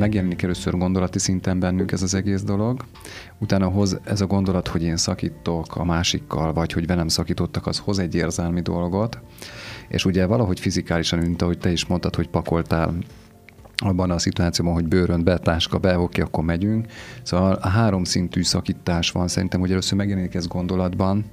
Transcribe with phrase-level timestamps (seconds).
[0.00, 2.84] megjelenik először gondolati szinten bennünk ez az egész dolog,
[3.38, 7.78] utána hoz ez a gondolat, hogy én szakítok a másikkal, vagy hogy velem szakítottak, az
[7.78, 9.18] hoz egy érzelmi dolgot,
[9.88, 12.94] és ugye valahogy fizikálisan, mint ahogy te is mondtad, hogy pakoltál
[13.76, 16.86] abban a szituációban, hogy bőrön be, táska be, oké, akkor megyünk.
[17.22, 21.24] Szóval a három szintű szakítás van, szerintem, hogy először megjelenik ez gondolatban,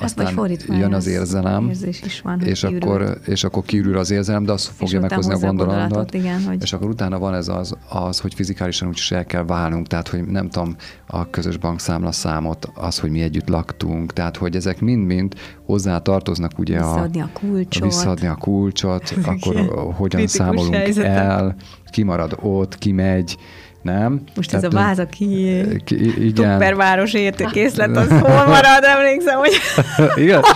[0.00, 1.70] aztán jön az érzelem,
[2.04, 6.14] is van, és, akkor, és akkor kiürül az érzelem, de azt fogja meghozni a gondolatot.
[6.14, 6.62] Igen, hogy...
[6.62, 10.24] És akkor utána van ez az, az, hogy fizikálisan úgyis el kell válnunk, tehát hogy
[10.24, 15.34] nem tudom, a közös bankszámla számot, az, hogy mi együtt laktunk, tehát hogy ezek mind-mind
[15.66, 17.84] hozzá tartoznak ugye visszaadni a, a kulcsot.
[17.84, 19.56] Visszaadni a kulcsot, akkor
[19.94, 21.16] hogyan számolunk helyzetet.
[21.16, 21.56] el,
[21.90, 23.36] kimarad ott, kimegy,
[23.84, 24.20] nem?
[24.34, 26.34] Most Tehát, ez a váza ki, ki igen.
[26.34, 29.52] Tupperváros értékészlet, az hol marad, emlékszem, hogy...
[30.24, 30.42] igen?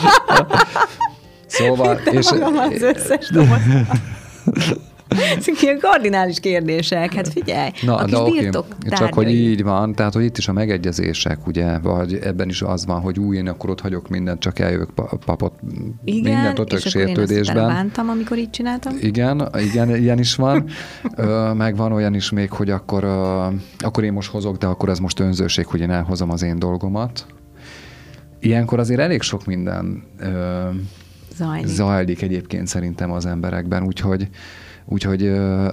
[1.47, 1.97] Szóval...
[2.11, 2.27] és...
[2.75, 3.31] az összes
[5.39, 8.91] Ezek ilyen kardinális kérdések, hát figyelj, Na, a kis de okay.
[8.91, 12.87] Csak hogy így van, tehát hogy itt is a megegyezések, ugye, vagy ebben is az
[12.87, 14.91] van, hogy új, én akkor ott hagyok mindent, csak eljövök
[15.25, 15.55] papot,
[16.05, 17.57] igen, mindent ott és sértődésben.
[17.57, 18.97] Igen, bántam, amikor így csináltam.
[19.01, 20.69] Igen, igen, ilyen is van.
[21.55, 23.05] meg van olyan is még, hogy akkor,
[23.79, 27.27] akkor én most hozok, de akkor ez most önzőség, hogy én elhozom az én dolgomat.
[28.41, 30.03] Ilyenkor azért elég sok minden
[31.37, 31.67] zajlik.
[31.67, 34.29] zajlik egyébként szerintem az emberekben, úgyhogy
[34.91, 35.19] Úgyhogy,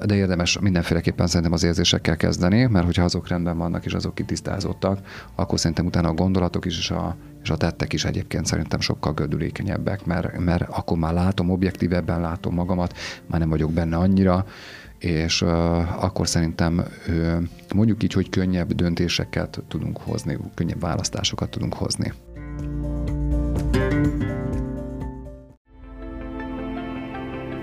[0.05, 4.99] de érdemes mindenféleképpen szerintem az érzésekkel kezdeni, mert hogyha azok rendben vannak és azok kitisztázottak,
[5.35, 9.13] akkor szerintem utána a gondolatok is és a, és a tettek is egyébként szerintem sokkal
[9.13, 14.45] gödülékenyebbek, mert, mert akkor már látom, objektívebben látom magamat, már nem vagyok benne annyira,
[14.99, 17.37] és uh, akkor szerintem uh,
[17.75, 22.13] mondjuk így, hogy könnyebb döntéseket tudunk hozni, könnyebb választásokat tudunk hozni.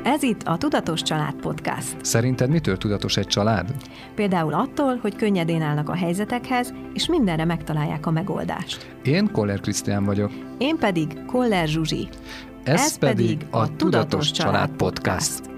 [0.05, 1.97] Ez itt a Tudatos Család Podcast.
[2.05, 3.75] Szerinted mitől tudatos egy család?
[4.15, 8.97] Például attól, hogy könnyedén állnak a helyzetekhez, és mindenre megtalálják a megoldást.
[9.03, 10.31] Én Koller Krisztián vagyok.
[10.59, 12.09] Én pedig Koller Zsuzsi.
[12.65, 15.41] Ez, Ez pedig a Tudatos, Család Podcast.
[15.41, 15.52] Podcast.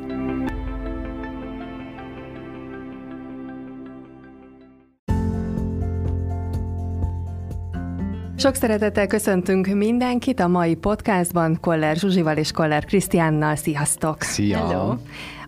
[8.45, 13.57] Sok szeretettel köszöntünk mindenkit a mai podcastban Koller Zsuzsival és Koller Krisztiánnal.
[13.57, 14.23] Sziasztok!
[14.23, 14.67] Szia!
[14.67, 14.95] Hello.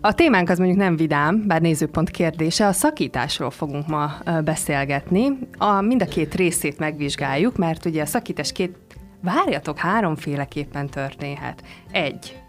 [0.01, 4.11] A témánk az mondjuk nem vidám, bár nézőpont kérdése, a szakításról fogunk ma
[4.45, 5.39] beszélgetni.
[5.59, 8.77] A, mind a két részét megvizsgáljuk, mert ugye a szakítás két,
[9.23, 11.63] várjatok, háromféleképpen történhet.
[11.91, 12.43] Egy,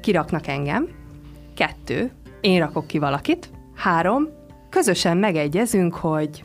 [0.00, 0.88] kiraknak engem.
[1.56, 2.10] Kettő,
[2.40, 3.50] én rakok ki valakit.
[3.74, 4.28] Három,
[4.70, 6.44] közösen megegyezünk, hogy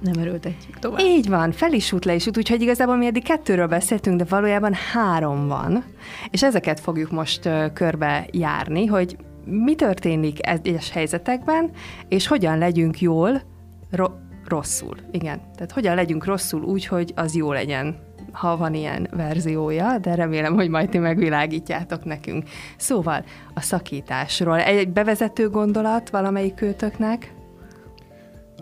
[0.00, 1.00] nem erőltetjük tovább.
[1.00, 4.24] Így van, fel is út, le is út, úgyhogy igazából mi eddig kettőről beszéltünk, de
[4.24, 5.84] valójában három van,
[6.30, 11.70] és ezeket fogjuk most uh, körbe járni, hogy mi történik egyes helyzetekben,
[12.08, 13.42] és hogyan legyünk jól,
[13.90, 14.96] ro- rosszul.
[15.10, 20.14] Igen, tehát hogyan legyünk rosszul úgy, hogy az jó legyen ha van ilyen verziója, de
[20.14, 22.48] remélem, hogy majd ti megvilágítjátok nekünk.
[22.76, 24.58] Szóval a szakításról.
[24.58, 27.34] Egy bevezető gondolat valamelyik kötöknek?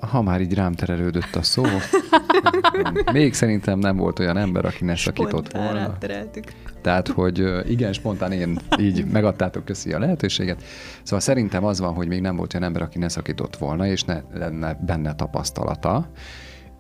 [0.01, 1.65] Ha már így rám terelődött a szó,
[3.13, 5.99] még szerintem nem volt olyan ember, aki ne szakított volna.
[6.83, 10.63] Tehát, hogy igen, spontán én így megadtátok köszi a lehetőséget.
[11.03, 14.03] Szóval szerintem az van, hogy még nem volt olyan ember, aki ne szakított volna, és
[14.03, 16.11] ne lenne benne tapasztalata.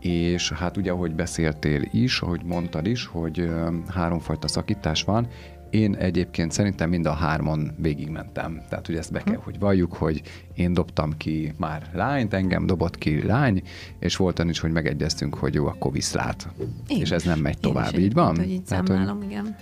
[0.01, 3.51] És hát ugye, ahogy beszéltél is, ahogy mondtad is, hogy
[3.95, 5.27] háromfajta szakítás van,
[5.71, 8.63] én egyébként szerintem mind a hárman végigmentem.
[8.69, 10.23] Tehát, hogy ezt be kell, hogy valljuk, hogy
[10.55, 13.63] én dobtam ki már lányt, engem dobott ki lány,
[13.99, 16.49] és volt is, hogy megegyeztünk, hogy jó, akkor viszlát.
[16.89, 18.37] Én és ez nem megy tovább, így van?
[18.37, 19.57] Hogy így Tehát, hogy igen.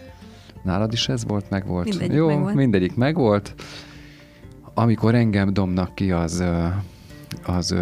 [0.62, 1.88] Nálad is ez volt, meg volt?
[1.88, 2.54] Mindegyik jó, meg volt.
[2.54, 3.54] mindegyik meg volt.
[4.74, 6.44] Amikor engem domnak ki, az,
[7.42, 7.74] az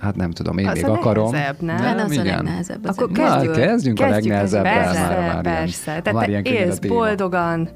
[0.00, 1.30] hát nem tudom, én az még a akarom.
[1.30, 1.76] Nehezebb, nem?
[1.76, 2.26] nem az igen.
[2.26, 2.86] a legnehezebb.
[2.86, 4.72] Akkor kezdjük, Na, kezdjünk, kezdjük a legnehezebben.
[4.72, 5.90] Persze, már, már persze.
[5.90, 7.68] Ilyen, Tehát már te élsz boldogan,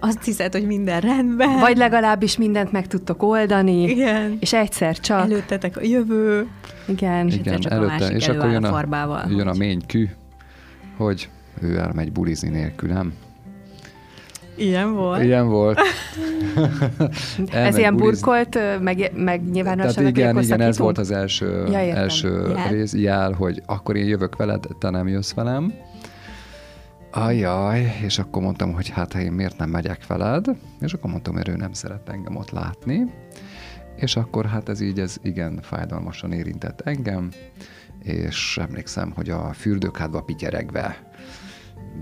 [0.00, 1.58] azt hiszed, hogy minden rendben.
[1.58, 3.82] Vagy legalábbis mindent meg tudtok oldani.
[3.82, 4.36] Igen.
[4.40, 5.20] És egyszer csak.
[5.20, 6.46] Előttetek a jövő.
[6.86, 7.26] Igen.
[7.26, 10.08] És Igen, csak előtte, a és akkor jön a, farbával, jön a ménykű,
[10.96, 11.28] hogy
[11.60, 13.12] ő elmegy bulizni nélkül, nem?
[14.58, 15.22] Ilyen volt.
[15.22, 15.78] Ilyen volt.
[17.52, 22.68] ez ilyen burkolt, meg, megnyilvánosan Tehát igen, igen, ez volt az első, ja, első jel.
[22.68, 25.74] rész, jel, hogy akkor én jövök veled, te nem jössz velem.
[27.10, 30.46] Ajaj, és akkor mondtam, hogy hát én miért nem megyek veled,
[30.80, 33.04] és akkor mondtam, hogy ő nem szeret engem ott látni,
[33.96, 37.30] és akkor hát ez így, ez igen fájdalmasan érintett engem,
[38.02, 41.07] és emlékszem, hogy a fürdőkádba pityeregve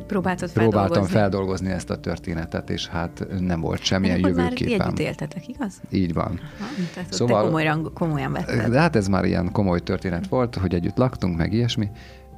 [0.07, 1.17] Próbáltad próbáltam feldolgozni.
[1.19, 4.77] feldolgozni ezt a történetet, és hát nem volt semmilyen Akkor jövőképem.
[4.77, 5.81] már együtt éltetek, igaz?
[5.91, 6.41] Így van.
[6.61, 8.71] Aha, tehát szóval, te komolyan, komolyan vetted.
[8.71, 11.91] De hát ez már ilyen komoly történet volt, hogy együtt laktunk, meg ilyesmi,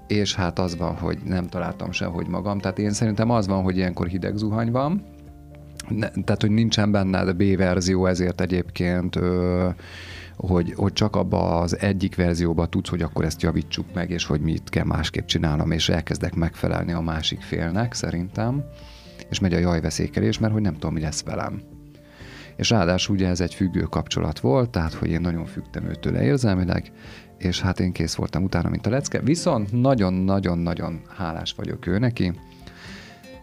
[0.06, 2.58] és hát az van, hogy nem találtam sehogy magam.
[2.58, 5.04] Tehát én szerintem az van, hogy ilyenkor hideg zuhany van,
[5.88, 9.68] ne, tehát, hogy nincsen benne B verzió, ezért egyébként ö,
[10.38, 14.40] hogy, hogy csak abba az egyik verzióba tudsz, hogy akkor ezt javítsuk meg, és hogy
[14.40, 18.64] mit kell másképp csinálnom, és elkezdek megfelelni a másik félnek szerintem,
[19.30, 21.62] és megy a jajveszékelés, mert hogy nem tudom, mi lesz velem.
[22.56, 26.92] És ráadásul ugye ez egy függő kapcsolat volt, tehát hogy én nagyon fügtem őtől érzelmileg,
[27.38, 29.20] és hát én kész voltam utána, mint a lecke.
[29.20, 32.32] Viszont nagyon-nagyon-nagyon hálás vagyok ő neki,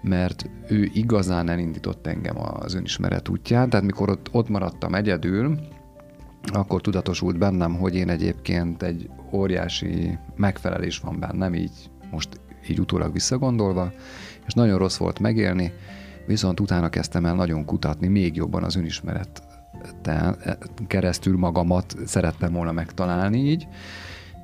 [0.01, 5.59] mert ő igazán elindított engem az önismeret útján, tehát mikor ott, ott maradtam egyedül,
[6.53, 12.39] akkor tudatosult bennem, hogy én egyébként egy óriási megfelelés van bennem, így most
[12.69, 13.91] így utólag visszagondolva,
[14.47, 15.71] és nagyon rossz volt megélni,
[16.25, 19.43] viszont utána kezdtem el nagyon kutatni, még jobban az önismeret
[20.87, 23.67] keresztül magamat szerettem volna megtalálni így,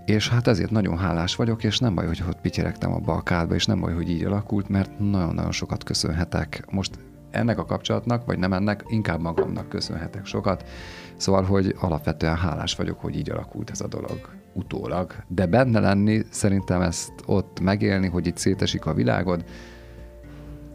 [0.06, 3.56] és hát ezért nagyon hálás vagyok, és nem baj, hogy ott pityeregtem abba a kádba,
[3.56, 6.65] és nem baj, hogy így alakult, mert nagyon-nagyon sokat köszönhetek.
[6.71, 7.00] Most
[7.31, 10.66] ennek a kapcsolatnak, vagy nem ennek, inkább magamnak köszönhetek sokat.
[11.18, 15.16] Szóval, hogy alapvetően hálás vagyok, hogy így alakult ez a dolog utólag.
[15.28, 19.44] De benne lenni, szerintem ezt ott megélni, hogy itt szétesik a világod,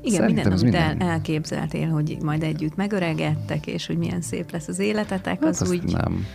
[0.07, 1.09] igen, Szerintem minden, amit minden...
[1.09, 5.83] elképzeltél, hogy majd együtt megöregedtek, és hogy milyen szép lesz az életetek, az hát úgy...
[5.83, 6.27] Nem.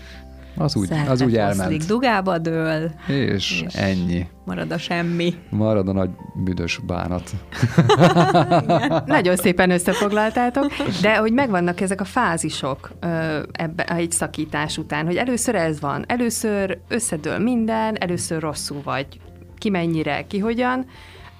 [0.57, 1.85] Az úgy, az úgy elment.
[1.85, 2.91] dugába dől.
[3.07, 4.27] És, és ennyi.
[4.45, 5.33] Marad a semmi.
[5.49, 6.09] Marad a nagy
[6.43, 7.31] büdös bánat.
[9.05, 10.71] Nagyon szépen összefoglaltátok,
[11.01, 12.91] de hogy megvannak ezek a fázisok
[13.51, 19.07] ebbe, egy szakítás után, hogy először ez van, először összedől minden, először rosszul vagy,
[19.57, 20.85] ki mennyire, ki hogyan,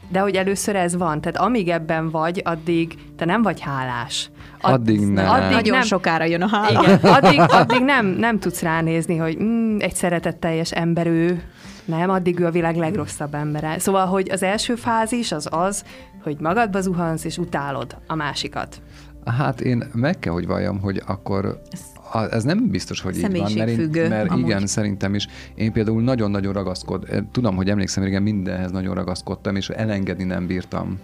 [0.09, 4.30] de hogy először ez van, tehát amíg ebben vagy, addig te nem vagy hálás.
[4.61, 5.29] Ad, addig nem.
[5.29, 6.83] Addig Nagyon nem, sokára jön a hála.
[6.83, 11.41] Igen, addig, addig nem, nem tudsz ránézni, hogy mm, egy szeretetteljes ember ő,
[11.85, 13.79] nem, addig ő a világ legrosszabb embere.
[13.79, 15.83] Szóval, hogy az első fázis az az,
[16.23, 18.81] hogy magadba zuhansz, és utálod a másikat.
[19.25, 21.61] Hát én meg kell, hogy valljam, hogy akkor
[22.31, 25.27] ez nem biztos, hogy így van, mert, én, mert igen, szerintem is.
[25.55, 30.99] Én például nagyon-nagyon ragaszkod, tudom, hogy emlékszem, igen, mindenhez nagyon ragaszkodtam, és elengedni nem bírtam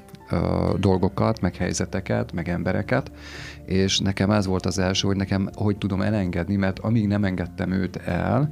[0.80, 3.12] dolgokat, meg helyzeteket, meg embereket,
[3.66, 7.72] és nekem ez volt az első, hogy nekem hogy tudom elengedni, mert amíg nem engedtem
[7.72, 8.50] őt el,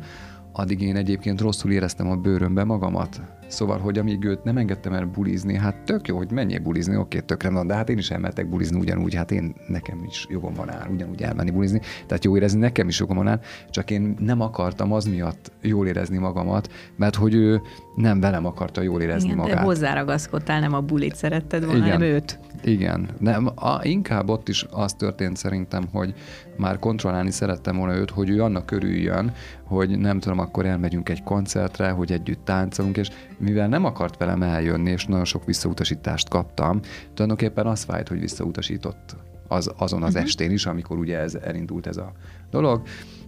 [0.52, 3.22] addig én egyébként rosszul éreztem a bőrömbe magamat.
[3.48, 7.20] Szóval, hogy amíg őt nem engedtem el bulizni, hát tök jó, hogy menjél bulizni, oké,
[7.20, 10.70] tökre van, de hát én is elmehetek bulizni ugyanúgy, hát én nekem is jogom van
[10.70, 13.40] áll, ugyanúgy elmenni bulizni, tehát jó érezni nekem is jogom van áll,
[13.70, 17.62] csak én nem akartam az miatt jól érezni magamat, mert hogy ő
[17.96, 19.56] nem velem akarta jól érezni Igen, magát.
[19.56, 21.92] De hozzáragaszkodtál, nem a bulit szeretted volna, Igen.
[21.92, 22.40] hanem őt.
[22.64, 26.14] Igen, nem, a, inkább ott is az történt szerintem, hogy
[26.58, 29.32] már kontrollálni szerettem volna őt, hogy ő annak körüljön,
[29.64, 34.42] hogy nem tudom, akkor elmegyünk egy koncertre, hogy együtt táncolunk, és mivel nem akart velem
[34.42, 36.80] eljönni, és nagyon sok visszautasítást kaptam,
[37.14, 39.16] tulajdonképpen az fájt, hogy visszautasított
[39.48, 40.24] az, azon az uh-huh.
[40.24, 42.12] estén is, amikor ugye ez elindult ez a
[42.50, 42.82] dolog,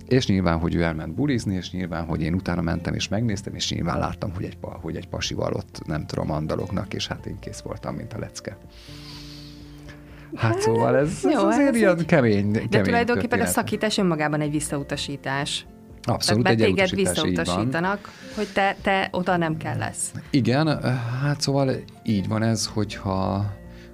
[0.08, 3.72] és nyilván, hogy ő elment bulizni, és nyilván, hogy én utána mentem és megnéztem, és
[3.72, 7.60] nyilván láttam, hogy egy, hogy egy pasival ott nem tudom, andaloknak, és hát én kész
[7.60, 8.58] voltam, mint a lecke.
[10.36, 13.48] Hát szóval ez, Jó, ez azért ez ilyen kemény, kemény De tulajdonképpen történet.
[13.48, 15.66] a szakítás önmagában egy visszautasítás.
[16.08, 20.12] Abszolút Tehát egy téged visszautasítanak, hogy te, te oda nem kell lesz.
[20.30, 20.82] Igen,
[21.22, 21.72] hát szóval
[22.04, 23.46] így van ez, hogyha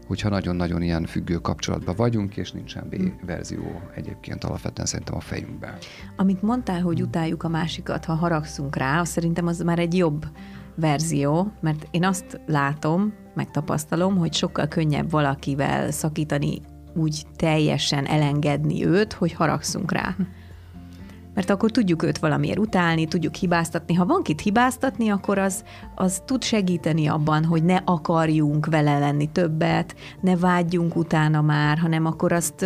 [0.07, 3.07] hogyha nagyon-nagyon ilyen függő kapcsolatban vagyunk, és nincsen B hm.
[3.25, 5.73] verzió egyébként alapvetően szerintem a fejünkben.
[6.15, 10.25] Amit mondtál, hogy utáljuk a másikat, ha haragszunk rá, az szerintem az már egy jobb
[10.75, 16.61] verzió, mert én azt látom, megtapasztalom, hogy sokkal könnyebb valakivel szakítani,
[16.95, 20.15] úgy teljesen elengedni őt, hogy haragszunk rá.
[21.33, 23.93] Mert akkor tudjuk őt valamiért utálni, tudjuk hibáztatni.
[23.93, 25.63] Ha van kit hibáztatni, akkor az,
[25.95, 32.05] az tud segíteni abban, hogy ne akarjunk vele lenni többet, ne vágyjunk utána már, hanem
[32.05, 32.65] akkor azt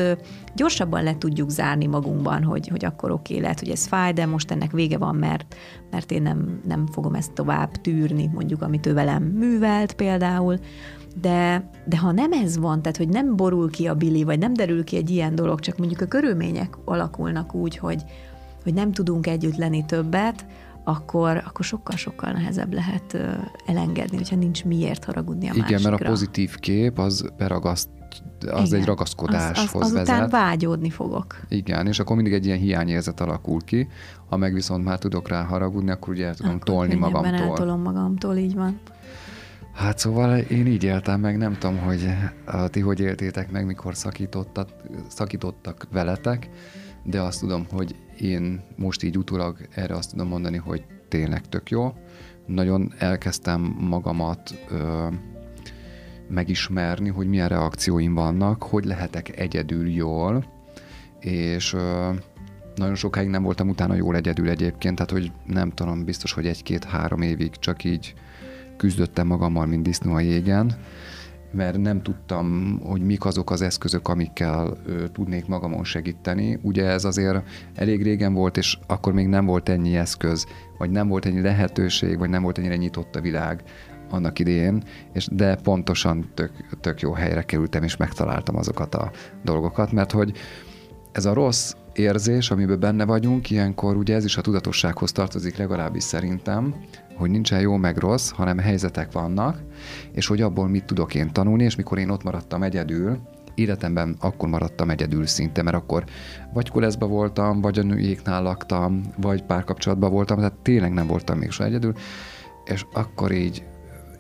[0.56, 4.26] gyorsabban le tudjuk zárni magunkban, hogy, hogy akkor oké, okay, lehet, hogy ez fáj, de
[4.26, 5.56] most ennek vége van, mert,
[5.92, 10.60] mert én nem, nem fogom ezt tovább tűrni, mondjuk, amit ő velem művelt például,
[11.22, 14.54] de, de ha nem ez van, tehát hogy nem borul ki a bili, vagy nem
[14.54, 18.04] derül ki egy ilyen dolog, csak mondjuk a körülmények alakulnak úgy, hogy,
[18.68, 20.46] hogy nem tudunk együtt lenni többet,
[20.84, 23.18] akkor, akkor sokkal-sokkal nehezebb lehet
[23.66, 25.90] elengedni, hogyha nincs miért haragudni a Igen, másikra.
[25.90, 27.90] mert a pozitív kép az beragaszt
[28.52, 30.32] az Igen, egy ragaszkodáshoz az, az, azután vezet.
[30.32, 31.40] vágyódni fogok.
[31.48, 33.88] Igen, és akkor mindig egy ilyen hiányérzet alakul ki.
[34.30, 37.34] Ha meg viszont már tudok rá haragudni, akkor ugye el tudom akkor tolni magamtól.
[37.34, 38.80] eltolom magamtól, így van.
[39.74, 42.10] Hát szóval én így éltem meg, nem tudom, hogy
[42.70, 44.70] ti hogy éltétek meg, mikor szakítottak,
[45.08, 46.50] szakítottak veletek,
[47.04, 51.70] de azt tudom, hogy én most így utólag erre azt tudom mondani, hogy tényleg tök
[51.70, 51.94] jó.
[52.46, 55.08] Nagyon elkezdtem magamat ö,
[56.30, 60.46] megismerni, hogy milyen reakcióim vannak, hogy lehetek egyedül jól,
[61.20, 62.14] és ö,
[62.76, 67.22] nagyon sokáig nem voltam utána jól egyedül egyébként, tehát hogy nem tudom, biztos, hogy egy-két-három
[67.22, 68.14] évig csak így
[68.78, 70.78] küzdöttem magammal, mint disznó a jégen,
[71.52, 76.60] mert nem tudtam, hogy mik azok az eszközök, amikkel ö, tudnék magamon segíteni.
[76.62, 77.44] Ugye ez azért
[77.76, 80.46] elég régen volt, és akkor még nem volt ennyi eszköz,
[80.78, 83.64] vagy nem volt ennyi lehetőség, vagy nem volt ennyire nyitott a világ
[84.10, 86.52] annak idején, és de pontosan tök,
[86.82, 89.12] tök jó helyre kerültem, és megtaláltam azokat a
[89.44, 90.38] dolgokat, mert hogy
[91.12, 96.04] ez a rossz érzés, amiben benne vagyunk, ilyenkor ugye ez is a tudatossághoz tartozik legalábbis
[96.04, 96.76] szerintem,
[97.18, 99.62] hogy nincsen jó meg rossz, hanem helyzetek vannak,
[100.12, 103.20] és hogy abból mit tudok én tanulni, és mikor én ott maradtam egyedül,
[103.56, 106.04] életemben akkor maradtam egyedül szinte, mert akkor
[106.54, 111.52] vagy koleszba voltam, vagy a nőjéknál laktam, vagy párkapcsolatban voltam, tehát tényleg nem voltam még
[111.52, 111.94] soha egyedül,
[112.66, 113.64] és akkor így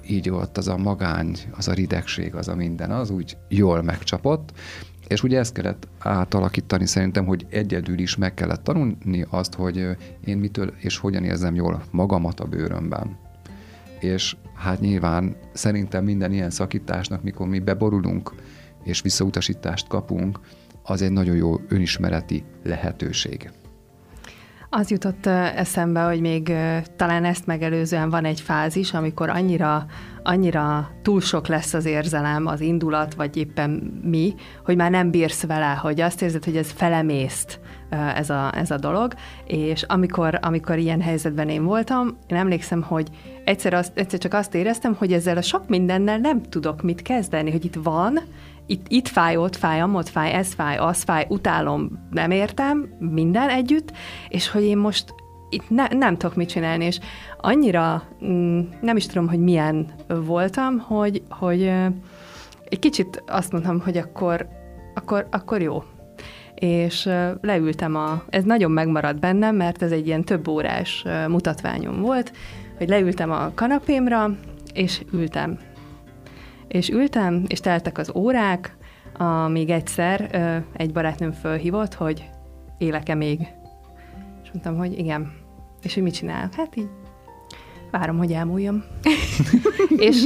[0.10, 4.51] így volt az a magány, az a ridegség, az a minden, az úgy jól megcsapott,
[5.08, 9.88] és ugye ezt kellett átalakítani szerintem, hogy egyedül is meg kellett tanulni azt, hogy
[10.26, 13.18] én mitől és hogyan érzem jól magamat a bőrömben.
[14.00, 18.34] És hát nyilván szerintem minden ilyen szakításnak, mikor mi beborulunk
[18.84, 20.40] és visszautasítást kapunk,
[20.84, 23.52] az egy nagyon jó önismereti lehetőség.
[24.70, 26.54] Az jutott eszembe, hogy még
[26.96, 29.86] talán ezt megelőzően van egy fázis, amikor annyira,
[30.24, 34.34] annyira túl sok lesz az érzelem, az indulat, vagy éppen mi,
[34.66, 37.60] hogy már nem bírsz vele, hogy azt érzed, hogy ez felemészt
[37.90, 39.14] ez a, ez a dolog,
[39.46, 43.08] és amikor, amikor ilyen helyzetben én voltam, én emlékszem, hogy
[43.44, 47.52] egyszer, azt, egyszer csak azt éreztem, hogy ezzel a sok mindennel nem tudok mit kezdeni,
[47.52, 48.20] hogy itt van,
[48.68, 53.50] itt, itt fáj, ott fáj, amott fáj, ez fáj, az fáj, utálom, nem értem, minden
[53.50, 53.92] együtt,
[54.28, 55.14] és hogy én most
[55.50, 57.00] itt ne, nem tudok mit csinálni, és
[57.42, 61.72] annyira mm, nem is tudom, hogy milyen voltam, hogy, hogy
[62.70, 64.48] egy kicsit azt mondtam, hogy akkor,
[64.94, 65.84] akkor, akkor jó.
[66.56, 67.10] És
[67.42, 72.32] leültem a, ez nagyon megmaradt bennem, mert ez egy ilyen több órás mutatványom volt,
[72.78, 74.36] hogy leültem a kanapémra,
[74.74, 75.58] és ültem
[76.68, 78.78] és ültem, és teltek az órák,
[79.18, 80.30] amíg egyszer
[80.74, 82.30] egy barátnőm fölhívott, hogy
[82.78, 83.40] élek-e még.
[84.44, 85.32] És mondtam, hogy igen.
[85.82, 86.50] És hogy mit csinál?
[86.58, 86.90] Hát így
[87.92, 88.84] várom, hogy elmúljam.
[90.10, 90.24] és,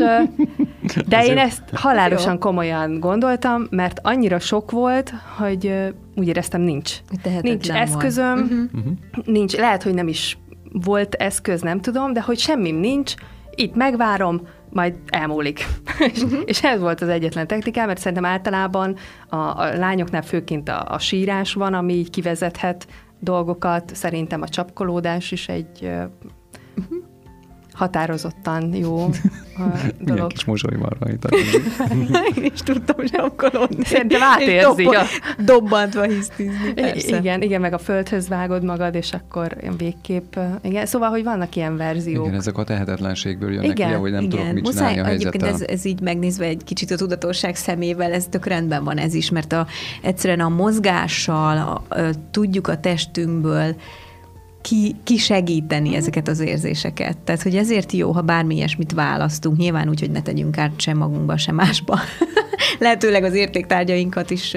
[1.07, 1.39] de Ez én jó.
[1.39, 2.39] ezt halálosan jó.
[2.39, 5.73] komolyan gondoltam, mert annyira sok volt, hogy
[6.15, 6.97] úgy éreztem, nincs.
[7.41, 8.39] Nincs eszközöm,
[8.73, 8.93] uh-huh.
[9.25, 10.37] nincs, lehet, hogy nem is
[10.71, 13.13] volt eszköz, nem tudom, de hogy semmim nincs,
[13.55, 15.65] itt megvárom, majd elmúlik.
[16.13, 16.41] és, uh-huh.
[16.45, 18.95] és ez volt az egyetlen technikám, mert szerintem általában
[19.29, 22.87] a, a lányoknál főként a, a sírás van, ami így kivezethet
[23.19, 23.95] dolgokat.
[23.95, 25.89] Szerintem a csapkolódás is egy
[26.77, 27.09] uh-huh
[27.81, 28.95] határozottan jó
[29.99, 30.13] dolog.
[30.13, 31.29] Milyen kis mosoly van rajta.
[32.37, 33.85] Én is tudtam zsapkolódni.
[33.93, 34.83] Szerintem átérzi.
[34.83, 35.03] Dobba,
[35.37, 37.17] dobbantva hisztizni, persze.
[37.17, 41.77] Igen, igen, meg a földhöz vágod magad, és akkor végképp, igen, szóval, hogy vannak ilyen
[41.77, 42.25] verziók.
[42.25, 44.37] Igen, ezek a tehetetlenségből jönnek igen, ugye, hogy nem igen.
[44.37, 45.49] tudok mit Muszáj, csinálni a helyzettel.
[45.49, 49.29] Ez, ez így megnézve egy kicsit a tudatosság szemével, ez tök rendben van ez is,
[49.29, 49.67] mert a,
[50.01, 53.75] egyszerűen a mozgással a, a, tudjuk a testünkből
[54.61, 57.17] ki, kisegíteni ezeket az érzéseket.
[57.17, 60.97] Tehát, hogy ezért jó, ha bármi ilyesmit választunk, nyilván úgy, hogy ne tegyünk át sem
[60.97, 61.99] magunkba, sem másba.
[62.79, 64.55] Lehetőleg az értéktárgyainkat is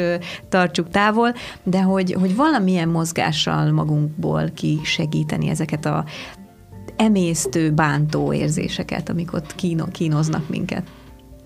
[0.48, 6.04] tartsuk távol, de hogy, hogy valamilyen mozgással magunkból kisegíteni ezeket a
[6.96, 10.82] emésztő, bántó érzéseket, amik ott kíno, kínoznak minket.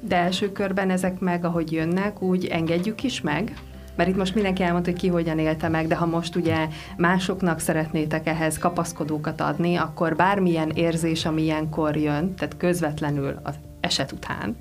[0.00, 3.52] De első körben ezek meg, ahogy jönnek, úgy engedjük is meg,
[3.98, 7.60] mert itt most mindenki elmondta, hogy ki hogyan élte meg, de ha most ugye másoknak
[7.60, 14.56] szeretnétek ehhez kapaszkodókat adni, akkor bármilyen érzés, ami ilyenkor jön, tehát közvetlenül az eset után,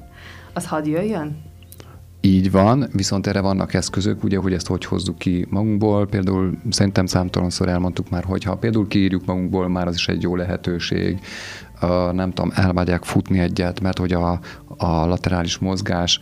[0.53, 1.37] az hadd jöjjön?
[2.21, 6.07] Így van, viszont erre vannak eszközök, ugye, hogy ezt hogy hozzuk ki magunkból.
[6.07, 10.35] Például szerintem számtalanszor elmondtuk már, hogy ha például kiírjuk magunkból, már az is egy jó
[10.35, 11.19] lehetőség.
[11.81, 14.39] Uh, nem tudom, elvágyják futni egyet, mert hogy a,
[14.77, 16.21] a laterális mozgás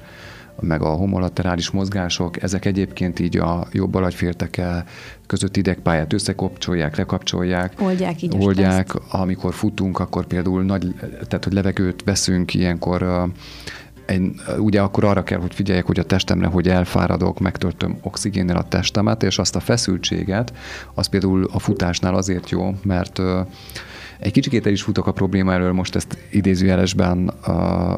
[0.60, 4.86] meg a homolaterális mozgások, ezek egyébként így a jobb agyfélteke
[5.28, 7.74] között idegpályát összekapcsolják, lekapcsolják.
[7.82, 10.94] Oldják így Oldják, amikor futunk, akkor például nagy,
[11.28, 13.30] tehát hogy levegőt veszünk, ilyenkor
[14.10, 18.68] én, ugye akkor arra kell, hogy figyeljek, hogy a testemre, hogy elfáradok, megtöltöm oxigénnel a
[18.68, 20.54] testemet, és azt a feszültséget,
[20.94, 23.22] az például a futásnál azért jó, mert
[24.20, 27.34] Egy kicsikét el is futok a probléma elől, most ezt idézőjelesben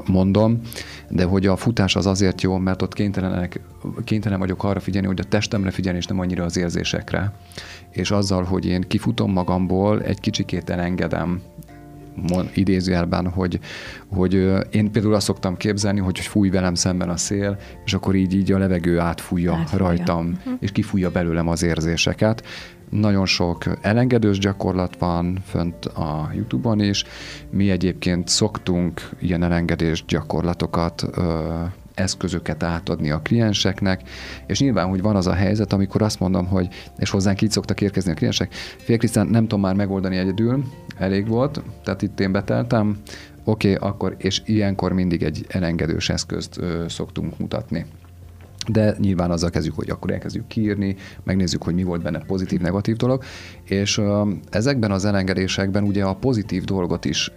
[0.05, 0.61] mondom,
[1.09, 3.59] de hogy a futás az azért jó, mert ott kénytelenek,
[4.03, 7.33] kénytelen vagyok arra figyelni, hogy a testemre figyelni, és nem annyira az érzésekre.
[7.91, 11.41] És azzal, hogy én kifutom magamból, egy kicsikét elengedem
[12.53, 13.59] idézőjelben, hogy,
[14.07, 14.33] hogy
[14.71, 18.51] én például azt szoktam képzelni, hogy fúj velem szemben a szél, és akkor így, így
[18.51, 19.85] a levegő átfújja, átfújja.
[19.85, 20.53] rajtam, uh-huh.
[20.59, 22.43] és kifújja belőlem az érzéseket.
[22.89, 27.03] Nagyon sok elengedős gyakorlat van fönt a YouTube-on is.
[27.49, 31.05] Mi egyébként szoktunk ilyen elengedés gyakorlatokat
[31.93, 34.09] eszközöket átadni a klienseknek,
[34.45, 36.67] és nyilván, hogy van az a helyzet, amikor azt mondom, hogy,
[36.97, 40.63] és hozzánk így szoktak érkezni a kliensek, fél Krisztán, nem tudom már megoldani egyedül,
[40.97, 42.97] elég volt, tehát itt én beteltem,
[43.43, 47.85] oké, okay, akkor, és ilyenkor mindig egy elengedős eszközt ö, szoktunk mutatni
[48.67, 52.95] de nyilván azzal kezdjük, hogy akkor elkezdjük kiírni, megnézzük, hogy mi volt benne pozitív, negatív
[52.95, 53.23] dolog,
[53.63, 54.01] és
[54.49, 57.31] ezekben az elengedésekben ugye a pozitív dolgot is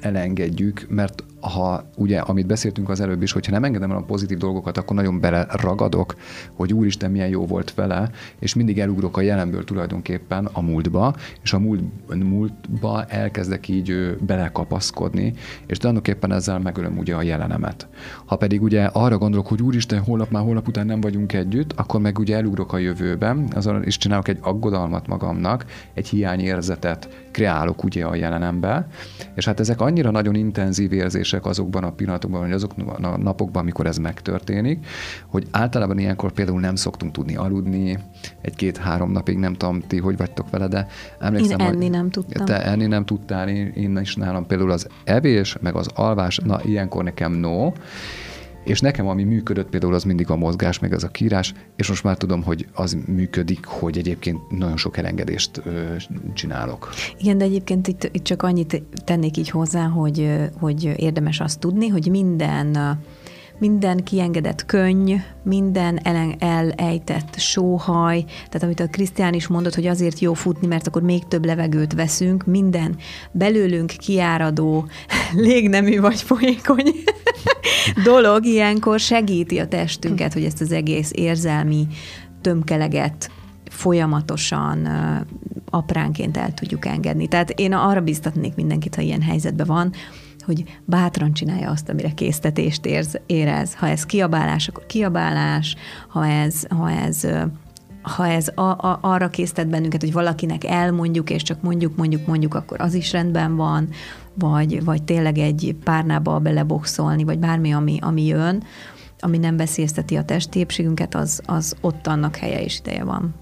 [0.00, 4.38] elengedjük, mert ha ugye, amit beszéltünk az előbb is, hogyha nem engedem el a pozitív
[4.38, 6.14] dolgokat, akkor nagyon beleragadok,
[6.52, 11.52] hogy úristen, milyen jó volt vele, és mindig elugrok a jelenből tulajdonképpen a múltba, és
[11.52, 11.82] a múlt,
[12.14, 15.32] múltba elkezdek így belekapaszkodni,
[15.66, 17.86] és tulajdonképpen ezzel megölöm ugye a jelenemet.
[18.24, 22.00] Ha pedig ugye arra gondolok, hogy úristen, holnap már holnap után nem vagyunk együtt, akkor
[22.00, 28.04] meg ugye elugrok a jövőbe, azon is csinálok egy aggodalmat magamnak, egy hiányérzetet kreálok ugye
[28.04, 28.86] a jelenembe,
[29.34, 33.86] és hát ezek annyira nagyon intenzív érzések azokban a pillanatokban, vagy azokban a napokban, amikor
[33.86, 34.86] ez megtörténik,
[35.26, 37.98] hogy általában ilyenkor például nem szoktunk tudni aludni,
[38.40, 40.86] egy-két-három napig nem tudom, ti hogy vagytok vele, de
[41.18, 42.44] emlékszem, én enni nem tudtam.
[42.44, 46.60] Te enni nem tudtál, én, én is nálam például az evés, meg az alvás, na
[46.62, 47.72] ilyenkor nekem no,
[48.64, 52.04] és nekem, ami működött például, az mindig a mozgás, meg az a kírás, és most
[52.04, 55.94] már tudom, hogy az működik, hogy egyébként nagyon sok elengedést ö,
[56.34, 56.90] csinálok.
[57.18, 60.30] Igen, de egyébként itt, itt csak annyit tennék így hozzá, hogy,
[60.60, 62.98] hogy érdemes azt tudni, hogy minden
[63.58, 70.18] minden kiengedett könny, minden elen, elejtett sóhaj, tehát amit a Krisztián is mondott, hogy azért
[70.18, 72.96] jó futni, mert akkor még több levegőt veszünk, minden
[73.32, 74.86] belőlünk kiáradó,
[75.46, 76.92] légnemű vagy folyékony
[78.04, 81.86] dolog ilyenkor segíti a testünket, hogy ezt az egész érzelmi
[82.40, 83.30] tömkeleget
[83.68, 84.88] folyamatosan
[85.70, 87.28] apránként el tudjuk engedni.
[87.28, 89.92] Tehát én arra biztatnék mindenkit, ha ilyen helyzetben van,
[90.44, 93.74] hogy bátran csinálja azt, amire késztetést érz, érez.
[93.74, 95.76] Ha ez kiabálás, akkor kiabálás,
[96.08, 97.26] ha ez, ha ez
[98.04, 102.54] ha ez a, a, arra késztet bennünket, hogy valakinek elmondjuk, és csak mondjuk, mondjuk, mondjuk,
[102.54, 103.88] akkor az is rendben van,
[104.34, 108.62] vagy, vagy tényleg egy párnába beleboxolni, vagy bármi, ami, ami jön,
[109.20, 113.34] ami nem veszélyezteti a testépségünket, az, az ott annak helye és ideje van.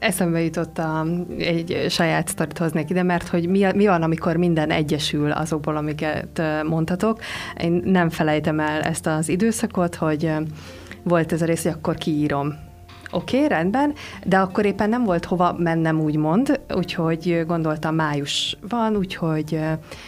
[0.00, 1.06] Eszembe jutott a,
[1.38, 6.42] egy saját sztorit hoznék ide, mert hogy mi, mi van, amikor minden egyesül azokból, amiket
[6.64, 7.20] mondhatok.
[7.60, 10.32] Én nem felejtem el ezt az időszakot, hogy
[11.02, 12.68] volt ez a rész, hogy akkor kiírom
[13.10, 13.92] Oké, okay, rendben,
[14.24, 19.60] de akkor éppen nem volt hova mennem, úgymond, úgyhogy gondoltam, május van, úgyhogy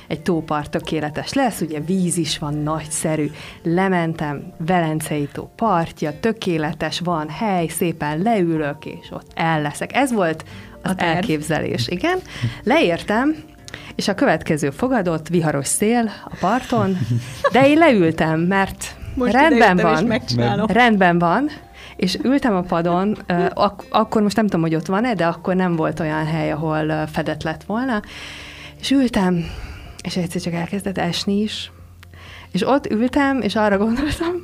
[0.09, 3.31] egy tópart tökéletes lesz, ugye víz is van, nagyszerű.
[3.63, 9.95] Lementem, Velencei tó partja, tökéletes, van hely, szépen leülök, és ott el leszek.
[9.97, 10.45] Ez volt
[10.83, 12.19] az a elképzelés, igen.
[12.63, 13.37] Leértem,
[13.95, 16.99] és a következő fogadott, viharos szél a parton,
[17.53, 20.21] de én leültem, mert Most rendben van,
[20.67, 21.51] rendben van,
[22.03, 23.17] és ültem a padon,
[23.55, 27.07] ak- akkor most nem tudom, hogy ott van-e, de akkor nem volt olyan hely, ahol
[27.07, 28.03] fedett lett volna,
[28.81, 29.45] és ültem,
[30.03, 31.73] és egyszer csak elkezdett esni is,
[32.53, 34.35] és ott ültem, és arra gondoltam,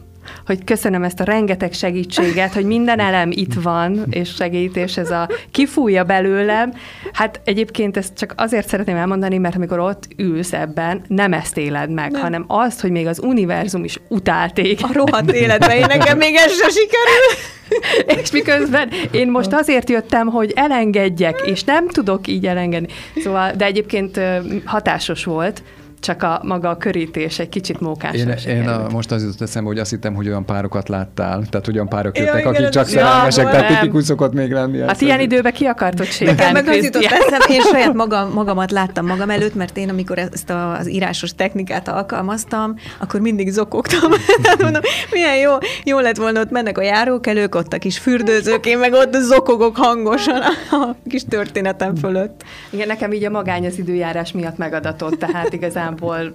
[0.47, 5.11] hogy köszönöm ezt a rengeteg segítséget, hogy minden elem itt van, és segít, és ez
[5.11, 6.73] a kifújja belőlem.
[7.13, 11.91] Hát egyébként ezt csak azért szeretném elmondani, mert amikor ott ülsz ebben, nem ezt éled
[11.91, 12.21] meg, nem.
[12.21, 14.83] hanem azt, hogy még az univerzum is utálték.
[14.83, 17.57] A rohadt életben én nekem még ez se sikerül.
[18.23, 22.89] és miközben én most azért jöttem, hogy elengedjek, és nem tudok így elengedni.
[23.17, 24.21] Szóval, de egyébként
[24.65, 25.63] hatásos volt,
[26.01, 28.15] csak a maga a körítés egy kicsit mókás.
[28.15, 31.69] Én, én a, most az jutott eszembe, hogy azt hittem, hogy olyan párokat láttál, tehát
[31.69, 34.81] olyan párok jöttek, ja, akik csak szerelmesek, ja, tehát tipikus szokott még lenni.
[34.81, 36.53] Hát ilyen időben ki akartott sétálni.
[36.53, 40.51] meg az jutott eszembe, én saját magam, magamat láttam magam előtt, mert én amikor ezt
[40.51, 44.11] a, az írásos technikát alkalmaztam, akkor mindig zokogtam.
[44.63, 45.53] mondom, milyen jó,
[45.85, 49.77] jó lett volna, ott mennek a járókelők, ott a kis fürdőzők, én meg ott zokogok
[49.77, 52.43] hangosan a kis történetem fölött.
[52.71, 56.35] Igen, nekem így a magány az időjárás miatt megadatott, tehát igazán nagyjából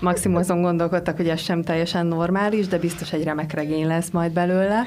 [0.00, 4.32] maximum azon gondolkodtak, hogy ez sem teljesen normális, de biztos egy remek regény lesz majd
[4.32, 4.82] belőle.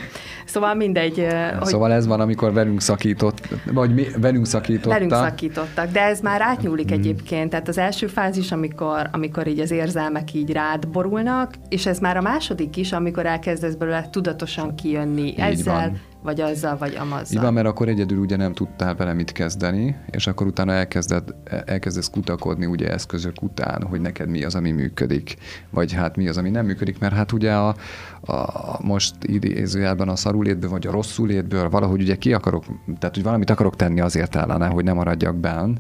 [0.46, 1.28] Szóval mindegy.
[1.60, 1.68] Hogy...
[1.68, 4.92] Szóval ez van, amikor velünk szakított, vagy mi, velünk szakítottak.
[4.92, 7.00] Velünk szakítottak, de ez már átnyúlik hmm.
[7.00, 7.50] egyébként.
[7.50, 12.18] Tehát az első fázis, amikor, amikor így az érzelmek így rád borulnak, és ez már
[12.18, 17.44] a második is, amikor elkezdesz belőle tudatosan kijönni így ezzel, van vagy azzal, vagy amazzal.
[17.44, 21.36] Van, mert akkor egyedül ugye nem tudtál vele mit kezdeni, és akkor utána elkezded,
[21.66, 25.36] elkezdesz kutakodni ugye eszközök után, hogy neked mi az, ami működik,
[25.70, 27.76] vagy hát mi az, ami nem működik, mert hát ugye a,
[28.22, 32.66] a most idézőjelben a szarulétből, vagy a rosszulétből valahogy ugye ki akarok,
[33.00, 35.76] tehát hogy valamit akarok tenni azért ellene, hogy nem maradjak benn,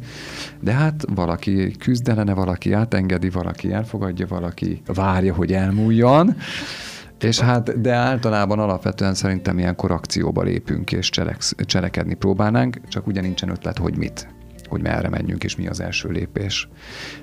[0.59, 6.35] de hát valaki küzdelene, valaki átengedi, valaki elfogadja, valaki várja, hogy elmúljon,
[7.19, 11.09] és hát, de általában alapvetően szerintem ilyenkor akcióba lépünk és
[11.65, 14.34] cselekedni próbálnánk, csak ugye nincsen ötlet, hogy mit
[14.75, 16.67] hogy merre menjünk, és mi az első lépés.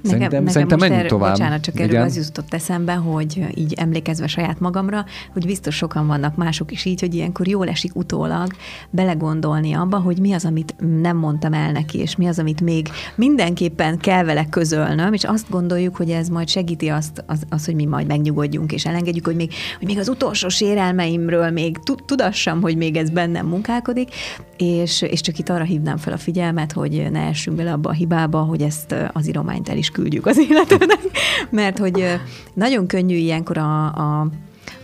[0.02, 1.30] Szerintem, nekem, szerintem menjünk erről, tovább.
[1.30, 2.02] Bocsánat, csak erről Igen?
[2.02, 7.00] az jutott eszembe, hogy így emlékezve saját magamra, hogy biztos sokan vannak mások is így,
[7.00, 8.52] hogy ilyenkor jól esik utólag
[8.90, 12.88] belegondolni abba, hogy mi az, amit nem mondtam el neki, és mi az, amit még
[13.14, 17.74] mindenképpen kell vele közölnöm, és azt gondoljuk, hogy ez majd segíti azt, az, az hogy
[17.74, 22.76] mi majd megnyugodjunk, és elengedjük, hogy még, hogy még az utolsó sérelmeimről még tudassam, hogy
[22.76, 24.08] még ez bennem munkálkodik,
[24.56, 27.92] és, és csak itt arra hívnám fel a figyelmet, hogy ne essünk bele abba a
[27.92, 31.00] hibába, hogy ezt az írományt el is küldjük az életünknek,
[31.50, 32.04] mert hogy
[32.54, 34.28] nagyon könnyű ilyenkor a, a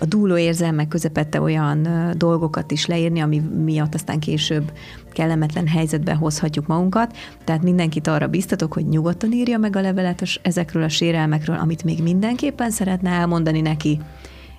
[0.00, 4.72] a dúló érzelmek közepette olyan dolgokat is leírni, ami miatt aztán később
[5.12, 7.16] kellemetlen helyzetbe hozhatjuk magunkat.
[7.44, 12.02] Tehát mindenkit arra biztatok, hogy nyugodtan írja meg a levelet ezekről a sérelmekről, amit még
[12.02, 14.00] mindenképpen szeretne elmondani neki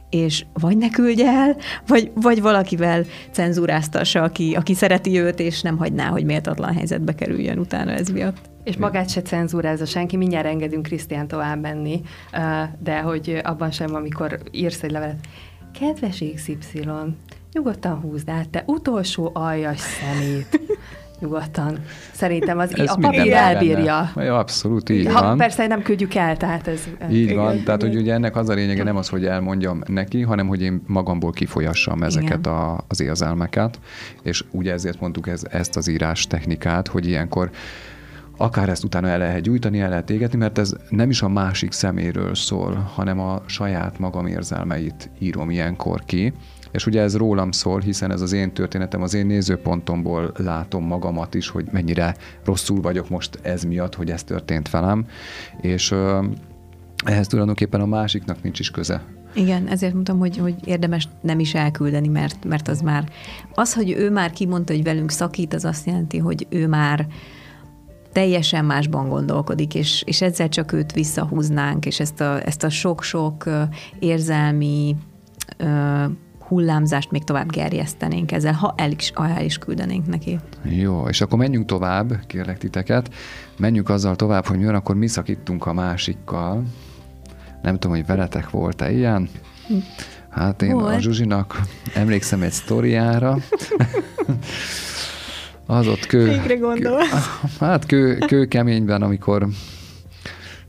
[0.09, 5.77] és vagy ne küldje el, vagy, vagy valakivel cenzúráztassa, aki, aki szereti őt, és nem
[5.77, 8.49] hagyná, hogy méltatlan helyzetbe kerüljön utána ez miatt.
[8.63, 12.01] És magát se cenzúrázza senki, mindjárt engedünk Krisztián tovább menni,
[12.79, 15.27] de hogy abban sem, amikor írsz egy levelet,
[15.79, 16.87] kedves XY,
[17.53, 20.59] nyugodtan húzd át, te utolsó aljas szemét
[21.19, 21.79] nyugodtan.
[22.11, 24.11] Szerintem az ez a papír elbírja.
[24.15, 25.37] Ja, abszolút, így ha, van.
[25.37, 26.87] Persze nem küldjük el, tehát ez...
[27.11, 30.21] Így igen, van, tehát hogy ugye ennek az a lényege nem az, hogy elmondjam neki,
[30.21, 33.79] hanem hogy én magamból kifolyassam ezeket a, az érzelmeket,
[34.23, 37.49] és ugye ezért mondtuk ez, ezt az írás technikát, hogy ilyenkor
[38.37, 41.71] akár ezt utána el lehet gyújtani, el lehet égetni, mert ez nem is a másik
[41.71, 46.33] szeméről szól, hanem a saját magam érzelmeit írom ilyenkor ki,
[46.71, 51.33] és ugye ez rólam szól, hiszen ez az én történetem, az én nézőpontomból látom magamat
[51.33, 55.05] is, hogy mennyire rosszul vagyok most ez miatt, hogy ez történt velem,
[55.61, 55.95] és
[57.05, 59.03] ehhez tulajdonképpen a másiknak nincs is köze.
[59.33, 63.09] Igen, ezért mondtam, hogy, hogy érdemes nem is elküldeni, mert, mert az már,
[63.53, 67.07] az, hogy ő már kimondta, hogy velünk szakít, az azt jelenti, hogy ő már
[68.11, 73.49] teljesen másban gondolkodik, és, és ezzel csak őt visszahúznánk, és ezt a, ezt a sok-sok
[73.99, 74.95] érzelmi
[76.49, 80.39] hullámzást még tovább gerjesztenénk ezzel, ha el is, ha el is küldenénk neki.
[80.63, 83.13] Jó, és akkor menjünk tovább, kérlek titeket.
[83.57, 86.63] Menjünk azzal tovább, hogy mi van, akkor mi szakítunk a másikkal.
[87.61, 89.29] Nem tudom, hogy veletek volt-e ilyen.
[90.29, 90.95] Hát én Volt.
[90.95, 91.61] a Zsuzsinak
[91.93, 93.37] emlékszem egy sztoriára.
[95.65, 96.41] Az ott kő...
[96.47, 96.97] kő
[97.59, 99.47] hát kő, kő keményben, amikor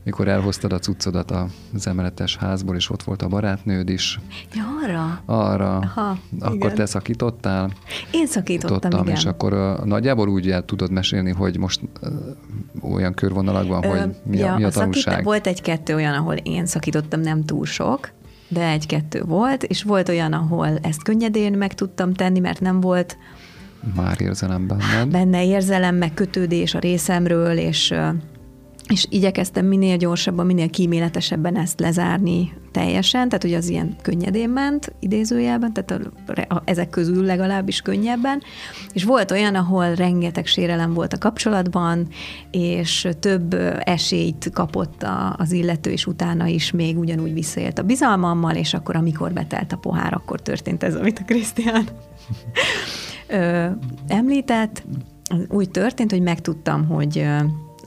[0.03, 1.31] mikor elhoztad a cuccodat
[1.73, 4.19] az emeletes házból, és ott volt a barátnőd is.
[4.53, 5.21] Ja, arra?
[5.25, 5.77] Arra.
[5.77, 6.75] Aha, akkor igen.
[6.75, 7.71] te szakítottál?
[8.11, 9.15] Én szakítottam, Tottam, igen.
[9.15, 14.15] És akkor uh, nagyjából úgy el tudod mesélni, hogy most uh, olyan körvonalakban, Ö, hogy
[14.23, 15.03] mi, ja, a, mi a, a tanulság?
[15.03, 18.11] Szakít, volt egy-kettő olyan, ahol én szakítottam, nem túl sok,
[18.47, 23.17] de egy-kettő volt, és volt olyan, ahol ezt könnyedén meg tudtam tenni, mert nem volt
[23.95, 25.07] már érzelem benned.
[25.11, 27.93] Benne érzelem, meg kötődés a részemről, és
[28.91, 34.93] és igyekeztem minél gyorsabban, minél kíméletesebben ezt lezárni teljesen, tehát hogy az ilyen könnyedén ment,
[34.99, 38.41] idézőjelben, tehát a, a, ezek közül legalábbis könnyebben,
[38.93, 42.07] és volt olyan, ahol rengeteg sérelem volt a kapcsolatban,
[42.51, 48.55] és több esélyt kapott a, az illető, és utána is még ugyanúgy visszaélt a bizalmammal,
[48.55, 51.87] és akkor, amikor betelt a pohár, akkor történt ez, amit a Krisztián
[54.07, 54.83] említett.
[55.47, 57.25] Úgy történt, hogy megtudtam, hogy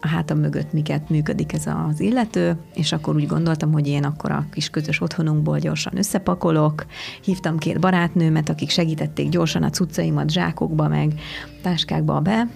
[0.05, 4.31] a hátam mögött miket működik ez az illető, és akkor úgy gondoltam, hogy én akkor
[4.31, 6.87] a kis közös otthonunkból gyorsan összepakolok,
[7.23, 11.15] hívtam két barátnőmet, akik segítették gyorsan a cuccaimat zsákokba, meg
[11.63, 12.49] táskákba be,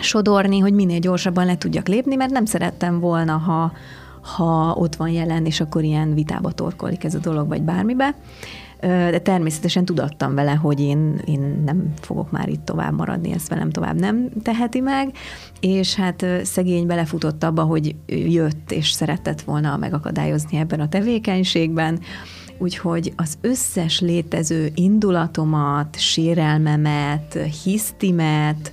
[0.00, 3.72] sodorni, hogy minél gyorsabban le tudjak lépni, mert nem szerettem volna, ha,
[4.20, 8.14] ha ott van jelen, és akkor ilyen vitába torkolik ez a dolog, vagy bármibe.
[8.86, 13.70] De természetesen tudattam vele, hogy én, én nem fogok már itt tovább maradni, ezt velem
[13.70, 15.12] tovább nem teheti meg,
[15.60, 22.00] és hát szegény belefutott abba, hogy jött és szeretett volna megakadályozni ebben a tevékenységben,
[22.58, 28.72] Úgyhogy az összes létező indulatomat, sérelmemet, hisztimet,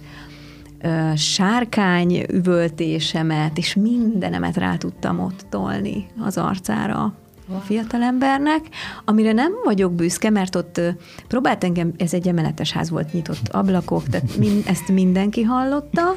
[1.15, 7.13] sárkány üvöltésemet, és mindenemet rá tudtam ott tolni az arcára
[7.59, 8.61] fiatalembernek,
[9.05, 10.81] amire nem vagyok büszke, mert ott
[11.27, 16.15] próbált engem, ez egy emeletes ház volt, nyitott ablakok, tehát mind, ezt mindenki hallotta,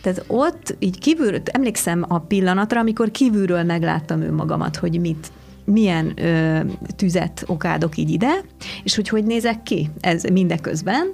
[0.00, 5.32] tehát ott így kívülről, emlékszem a pillanatra, amikor kívülről megláttam önmagamat, hogy mit
[5.64, 6.60] milyen ö,
[6.96, 8.40] tüzet okádok így ide,
[8.82, 11.12] és hogy hogy nézek ki ez mindeközben,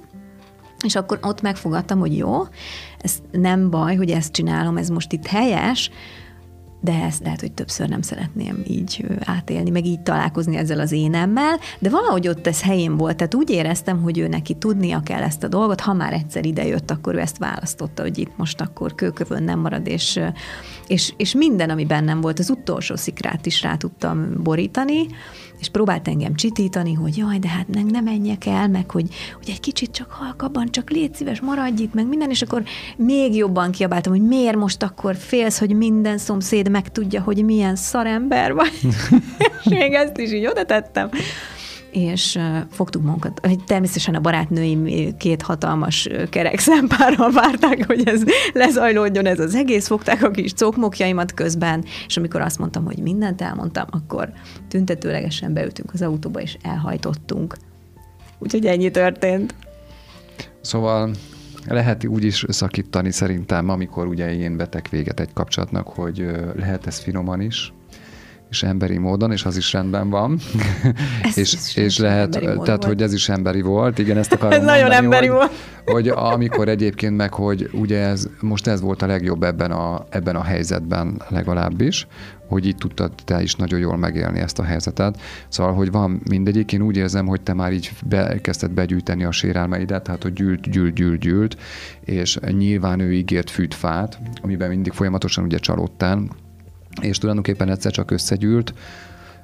[0.83, 2.41] és akkor ott megfogadtam, hogy jó,
[3.01, 5.91] ez nem baj, hogy ezt csinálom, ez most itt helyes,
[6.81, 11.59] de ezt lehet, hogy többször nem szeretném így átélni, meg így találkozni ezzel az énemmel,
[11.79, 15.43] de valahogy ott ez helyén volt, tehát úgy éreztem, hogy ő neki tudnia kell ezt
[15.43, 19.43] a dolgot, ha már egyszer idejött, akkor ő ezt választotta, hogy itt most akkor kőkövön
[19.43, 20.19] nem marad, és,
[20.87, 25.07] és, és minden, ami bennem volt, az utolsó szikrát is rá tudtam borítani,
[25.61, 29.49] és próbált engem csitítani, hogy jaj, de hát nem, nem menjek el, meg hogy, hogy
[29.49, 32.63] egy kicsit csak halkabban, csak légy szíves, maradj itt, meg minden, és akkor
[32.97, 38.53] még jobban kiabáltam, hogy miért most akkor félsz, hogy minden szomszéd megtudja, hogy milyen szarember
[38.53, 38.79] vagy.
[39.63, 41.09] és még ezt is így oda tettem
[41.91, 42.39] és
[42.71, 43.41] fogtuk magunkat.
[43.65, 48.23] Természetesen a barátnőim két hatalmas kerek szempárral várták, hogy ez
[48.53, 53.41] lezajlódjon ez az egész, fogták a kis cokmokjaimat közben, és amikor azt mondtam, hogy mindent
[53.41, 54.31] elmondtam, akkor
[54.67, 57.57] tüntetőlegesen beültünk az autóba, és elhajtottunk.
[58.39, 59.55] Úgyhogy ennyi történt.
[60.61, 61.11] Szóval
[61.67, 66.25] lehet úgy is szakítani szerintem, amikor ugye én vetek véget egy kapcsolatnak, hogy
[66.55, 67.73] lehet ez finoman is,
[68.51, 70.37] és emberi módon, és az is rendben van.
[71.35, 72.83] és, és lehet, tehát, volt.
[72.83, 75.51] hogy ez is emberi volt, igen, ezt akarom Ez mondani, nagyon emberi hogy, volt.
[75.85, 80.35] hogy amikor egyébként meg, hogy ugye ez, most ez volt a legjobb ebben a, ebben
[80.35, 82.07] a helyzetben legalábbis,
[82.47, 85.21] hogy itt tudtad te is nagyon jól megélni ezt a helyzetet.
[85.47, 89.31] Szóval, hogy van mindegyik, én úgy érzem, hogy te már így be, kezdted begyűjteni a
[89.31, 91.57] sérelmeidet, tehát hogy gyűlt, gyűlt, gyűlt, gyűlt,
[92.05, 96.23] és nyilván ő ígért fűtfát, amiben mindig folyamatosan ugye csalódtál,
[97.01, 98.73] és tulajdonképpen egyszer csak összegyűlt,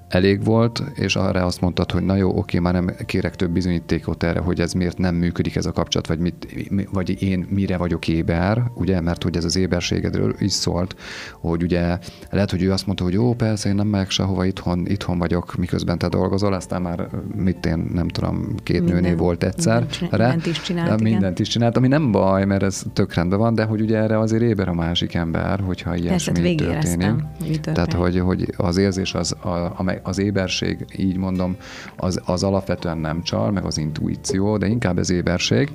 [0.08, 4.24] elég volt, és arra azt mondtad, hogy na jó, oké, már nem kérek több bizonyítékot
[4.24, 8.08] erre, hogy ez miért nem működik ez a kapcsolat, vagy, mit, vagy én mire vagyok
[8.08, 10.96] éber, ugye, mert hogy ez az éberségedről is szólt,
[11.34, 11.98] hogy ugye
[12.30, 15.56] lehet, hogy ő azt mondta, hogy jó, persze, én nem megyek sehova, itthon, itthon vagyok,
[15.56, 19.86] miközben te dolgozol, aztán már mit én nem tudom, két Minden, nőnél volt egyszer.
[20.02, 23.64] Mindent is csinált, Mindent is csinált, ami nem baj, mert ez tök rendben van, de
[23.64, 27.14] hogy ugye erre azért éber a másik ember, hogyha ilyesmi történik.
[27.62, 31.56] Tehát, hogy, hogy az érzés az, a, amely az éberség, így mondom,
[31.98, 35.72] az, az alapvetően nem csal, meg az intuíció, de inkább ez éberség.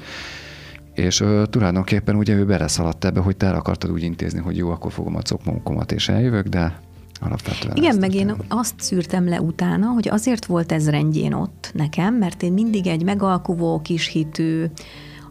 [0.94, 4.70] És ö, tulajdonképpen ugye ő beleszaladt ebbe, hogy te el akartad úgy intézni, hogy jó,
[4.70, 6.80] akkor fogom a cokmunkomat és eljövök, de
[7.20, 7.76] alapvetően.
[7.76, 12.42] Igen, meg én azt szűrtem le utána, hogy azért volt ez rendjén ott nekem, mert
[12.42, 14.64] én mindig egy megalkuvó, kishitű,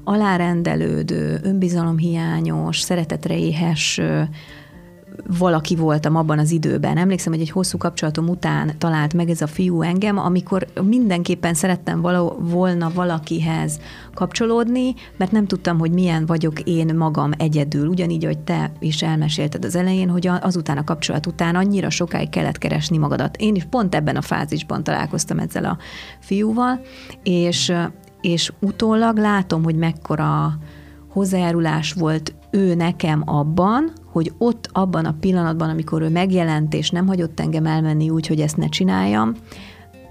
[0.04, 4.02] alárendelődő, önbizalomhiányos, szeretetre éhes
[5.38, 6.98] valaki voltam abban az időben.
[6.98, 12.02] Emlékszem, hogy egy hosszú kapcsolatom után talált meg ez a fiú engem, amikor mindenképpen szerettem
[12.02, 13.80] vala, volna valakihez
[14.14, 17.88] kapcsolódni, mert nem tudtam, hogy milyen vagyok én magam egyedül.
[17.88, 22.58] Ugyanígy, hogy te is elmesélted az elején, hogy azután a kapcsolat után annyira sokáig kellett
[22.58, 23.38] keresni magadat.
[23.38, 25.78] Én is pont ebben a fázisban találkoztam ezzel a
[26.20, 26.82] fiúval,
[27.24, 27.74] és,
[28.22, 30.58] és utólag látom, hogy mekkora
[31.12, 37.08] hozzájárulás volt ő nekem abban, hogy ott abban a pillanatban, amikor ő megjelent, és nem
[37.08, 39.36] hagyott engem elmenni úgy, hogy ezt ne csináljam,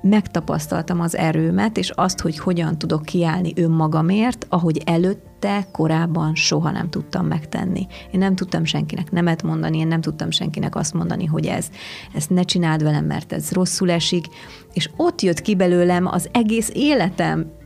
[0.03, 6.91] megtapasztaltam az erőmet, és azt, hogy hogyan tudok kiállni önmagamért, ahogy előtte, korábban soha nem
[6.91, 7.87] tudtam megtenni.
[8.11, 11.71] Én nem tudtam senkinek nemet mondani, én nem tudtam senkinek azt mondani, hogy ez,
[12.15, 14.27] ezt ne csináld velem, mert ez rosszul esik,
[14.73, 17.59] és ott jött ki belőlem az egész életem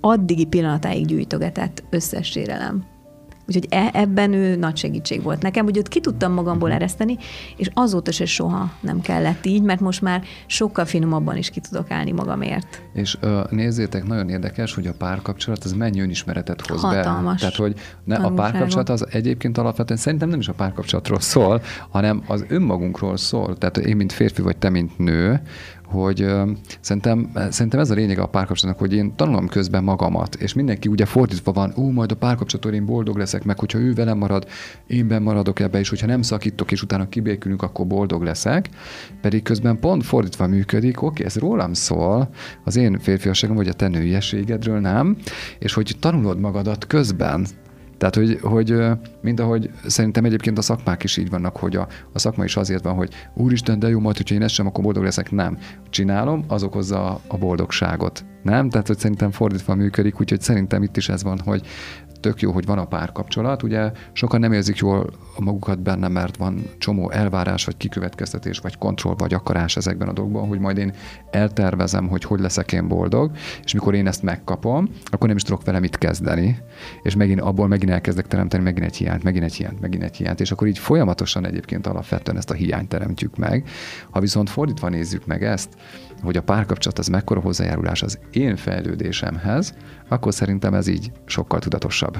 [0.00, 2.96] addigi pillanatáig gyűjtögetett összes sérelem.
[3.48, 7.16] Úgyhogy e, ebben ő nagy segítség volt nekem, hogy ott ki tudtam magamból ereszteni,
[7.56, 11.90] és azóta se soha nem kellett így, mert most már sokkal finomabban is ki tudok
[11.90, 12.82] állni magamért.
[12.92, 13.18] És
[13.50, 17.38] nézzétek, nagyon érdekes, hogy a párkapcsolat az mennyi önismeretet hoz Hatalmas be.
[17.38, 22.22] Tehát, hogy ne, a párkapcsolat az egyébként alapvetően szerintem nem is a párkapcsolatról szól, hanem
[22.26, 23.56] az önmagunkról szól.
[23.58, 25.40] Tehát én, mint férfi, vagy te, mint nő,
[25.90, 26.26] hogy
[26.80, 31.04] szerintem, szerintem ez a lényeg a párkapcsolatnak, hogy én tanulom közben magamat, és mindenki ugye
[31.04, 34.46] fordítva van, ú, majd a párkapcsolaton én boldog leszek, meg hogyha ő velem marad,
[34.86, 38.68] én ben maradok ebbe, és hogyha nem szakítok, és utána kibékülünk, akkor boldog leszek.
[39.20, 42.28] Pedig közben pont fordítva működik, oké, ez rólam szól,
[42.64, 45.16] az én férfiasságom, vagy a te nőiességedről nem,
[45.58, 47.46] és hogy tanulod magadat közben,
[47.98, 48.74] tehát, hogy, hogy
[49.22, 52.84] mint ahogy szerintem egyébként a szakmák is így vannak, hogy a, a szakma is azért
[52.84, 55.30] van, hogy úristen, de jó, majd, hogyha én ezt sem, akkor boldog leszek.
[55.30, 55.58] Nem.
[55.90, 58.24] Csinálom, az okozza a boldogságot.
[58.42, 58.68] Nem?
[58.68, 61.66] Tehát, hogy szerintem fordítva működik, úgyhogy szerintem itt is ez van, hogy
[62.20, 63.62] tök jó, hogy van a párkapcsolat.
[63.62, 69.14] Ugye sokan nem érzik jól magukat benne, mert van csomó elvárás, vagy kikövetkeztetés, vagy kontroll,
[69.18, 70.92] vagy akarás ezekben a dolgokban, hogy majd én
[71.30, 73.30] eltervezem, hogy hogy leszek én boldog,
[73.64, 76.58] és mikor én ezt megkapom, akkor nem is tudok vele mit kezdeni,
[77.02, 80.40] és megint abból megint elkezdek teremteni megint egy hiányt, megint egy hiányt, megint egy hiányt,
[80.40, 83.68] és akkor így folyamatosan egyébként alapvetően ezt a hiányt teremtjük meg.
[84.10, 85.68] Ha viszont fordítva nézzük meg ezt,
[86.22, 89.74] hogy a párkapcsolat az mekkora hozzájárulás az én fejlődésemhez,
[90.08, 92.18] akkor szerintem ez így sokkal tudatosabb.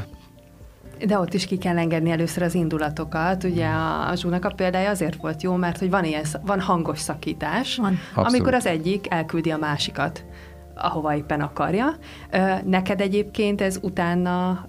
[1.07, 3.45] De ott is ki kell engedni először az indulatokat.
[3.45, 6.99] Ugye a, a Zsúnak a példája azért volt jó, mert hogy van ilyen, van hangos
[6.99, 7.99] szakítás, van.
[8.15, 10.25] amikor az egyik elküldi a másikat
[10.81, 11.97] ahova éppen akarja.
[12.65, 14.67] Neked egyébként ez utána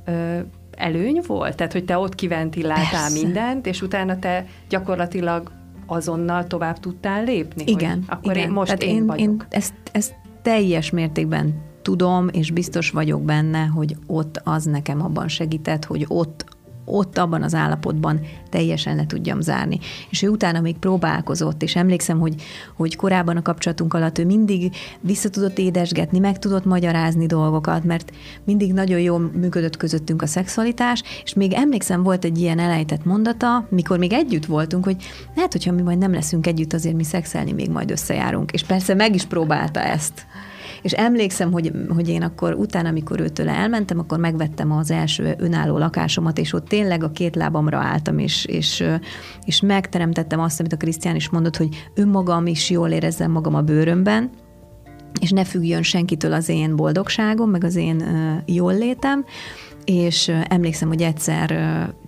[0.72, 1.56] előny volt?
[1.56, 3.24] Tehát, hogy te ott kiventilláltál Persze.
[3.24, 5.52] mindent, és utána te gyakorlatilag
[5.92, 7.64] azonnal tovább tudtál lépni?
[7.66, 8.04] Igen.
[8.08, 8.48] akkor igen.
[8.48, 9.22] én most Tehát én, én vagyok.
[9.22, 15.28] Én ezt, ezt teljes mértékben tudom, és biztos vagyok benne, hogy ott az nekem abban
[15.28, 16.46] segített, hogy ott
[16.90, 19.80] ott abban az állapotban teljesen le tudjam zárni.
[20.10, 22.36] És ő utána még próbálkozott, és emlékszem, hogy,
[22.76, 28.12] hogy korábban a kapcsolatunk alatt ő mindig vissza tudott édesgetni, meg tudott magyarázni dolgokat, mert
[28.44, 33.68] mindig nagyon jól működött közöttünk a szexualitás, és még emlékszem, volt egy ilyen elejtett mondata,
[33.70, 34.96] mikor még együtt voltunk, hogy
[35.36, 38.52] lehet, hogyha mi majd nem leszünk együtt, azért mi szexelni még majd összejárunk.
[38.52, 40.26] És persze meg is próbálta ezt.
[40.82, 45.78] És emlékszem, hogy, hogy én akkor utána, amikor őtől elmentem, akkor megvettem az első önálló
[45.78, 48.84] lakásomat, és ott tényleg a két lábamra álltam, és, és,
[49.46, 53.62] és megteremtettem azt, amit a Krisztián is mondott, hogy önmagam is jól érezzem magam a
[53.62, 54.30] bőrömben,
[55.22, 58.04] és ne függjön senkitől az én boldogságom, meg az én
[58.46, 59.26] jól létem,
[59.86, 61.52] és emlékszem, hogy egyszer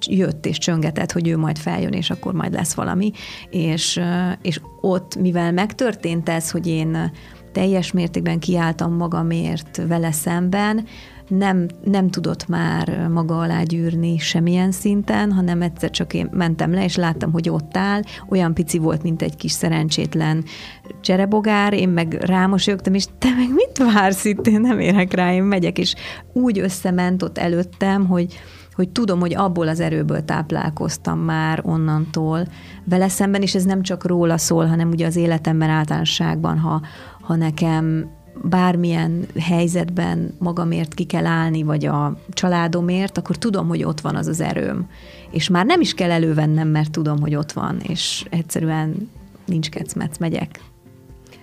[0.08, 3.12] jött és csöngetett, hogy ő majd feljön, és akkor majd lesz valami,
[3.50, 4.02] és,
[4.42, 7.12] és ott, mivel megtörtént ez, hogy én
[7.52, 10.86] teljes mértékben kiálltam magamért vele szemben,
[11.38, 16.84] nem, nem tudott már maga alá gyűrni semmilyen szinten, hanem egyszer csak én mentem le,
[16.84, 20.44] és láttam, hogy ott áll, olyan pici volt, mint egy kis szerencsétlen
[21.02, 25.44] cserebogár, én meg rámosolyogtam, és te meg mit vársz itt, én nem érek rá, én
[25.44, 25.96] megyek, és
[26.34, 28.40] úgy összement ott előttem, hogy,
[28.74, 32.48] hogy tudom, hogy abból az erőből táplálkoztam már onnantól
[32.84, 36.82] vele szemben, és ez nem csak róla szól, hanem ugye az életemben általánosságban, ha,
[37.22, 38.10] ha nekem
[38.44, 44.28] bármilyen helyzetben magamért ki kell állni, vagy a családomért, akkor tudom, hogy ott van az
[44.28, 44.90] az erőm.
[45.32, 49.10] És már nem is kell elővennem, mert tudom, hogy ott van, és egyszerűen
[49.46, 50.60] nincs kecmec, megyek.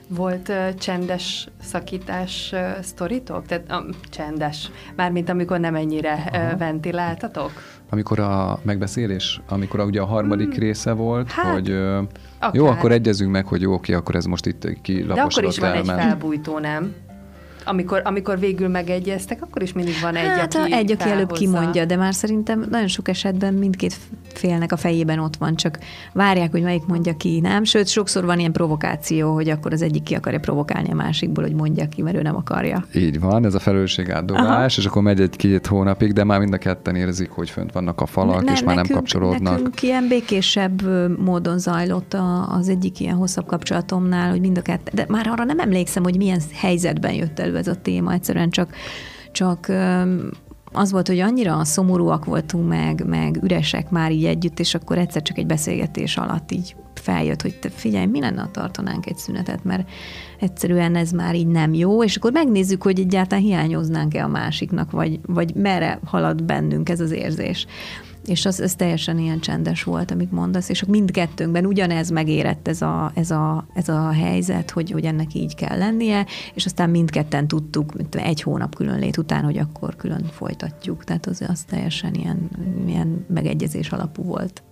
[0.09, 3.47] Volt uh, csendes szakítás uh, sztoritok?
[3.47, 7.53] Tehát uh, csendes, mármint amikor nem ennyire uh, ventiláltatok?
[7.91, 10.59] Amikor a megbeszélés, amikor a, ugye a harmadik hmm.
[10.59, 12.03] része volt, hát, hogy uh,
[12.53, 15.59] jó, akkor egyezünk meg, hogy jó, oké, akkor ez most itt kilaposodott De akkor is
[15.59, 15.99] van elment.
[15.99, 16.95] egy felbújtó, nem?
[17.69, 21.85] Amikor, amikor végül megegyeztek, akkor is mindig van egy, hát, aki egy, aki előbb kimondja,
[21.85, 23.97] de már szerintem nagyon sok esetben mindkét
[24.35, 25.79] félnek a fejében ott van, csak
[26.13, 27.65] várják, hogy melyik mondja ki, nem?
[27.65, 31.55] Sőt, sokszor van ilyen provokáció, hogy akkor az egyik ki akarja provokálni a másikból, hogy
[31.55, 32.85] mondja ki, mert ő nem akarja.
[32.95, 36.59] Így van, ez a felelősség átdobás, és akkor megy egy-két hónapig, de már mind a
[36.59, 39.53] ketten érzik, hogy fönt vannak a falak, ne, és már nekünk, nem kapcsolódnak.
[39.53, 40.83] Nekünk ilyen békésebb
[41.19, 42.17] módon zajlott
[42.49, 46.17] az egyik ilyen hosszabb kapcsolatomnál, hogy mind a ketten, de már arra nem emlékszem, hogy
[46.17, 48.75] milyen helyzetben jött elő ez a téma, egyszerűen csak,
[49.33, 49.73] csak
[50.73, 55.23] az volt, hogy annyira szomorúak voltunk meg, meg üresek már így együtt, és akkor egyszer
[55.23, 59.65] csak egy beszélgetés alatt így feljött, hogy te figyelj, mi lenne, ha tartanánk egy szünetet,
[59.65, 59.89] mert
[60.41, 65.21] egyszerűen ez már így nem jó, és akkor megnézzük, hogy egyáltalán hiányoznánk-e a másiknak, vagy,
[65.27, 67.67] vagy merre halad bennünk ez az érzés.
[68.27, 73.11] És az, ez teljesen ilyen csendes volt, amit mondasz, és mindkettőnkben ugyanez megérett ez a,
[73.15, 77.95] ez a, ez a helyzet, hogy, hogy ennek így kell lennie, és aztán mindketten tudtuk
[77.95, 81.05] mint egy hónap különlét után, hogy akkor külön folytatjuk.
[81.05, 82.49] Tehát az, az teljesen ilyen,
[82.87, 84.63] ilyen megegyezés alapú volt.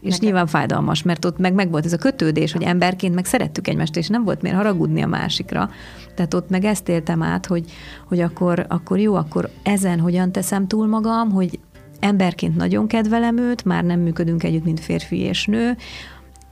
[0.00, 0.26] És Nekem.
[0.26, 3.96] nyilván fájdalmas, mert ott meg, meg volt ez a kötődés, hogy emberként meg szerettük egymást,
[3.96, 5.70] és nem volt miért haragudni a másikra.
[6.14, 7.72] Tehát ott meg ezt éltem át, hogy,
[8.08, 11.58] hogy akkor, akkor jó, akkor ezen hogyan teszem túl magam, hogy
[12.06, 15.76] emberként nagyon kedvelem őt, már nem működünk együtt, mint férfi és nő,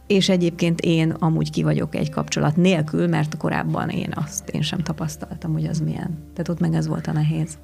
[0.06, 4.78] és egyébként én amúgy ki vagyok egy kapcsolat nélkül, mert korábban én azt én sem
[4.78, 6.18] tapasztaltam, hogy az milyen.
[6.32, 7.58] Tehát ott meg ez volt a nehéz.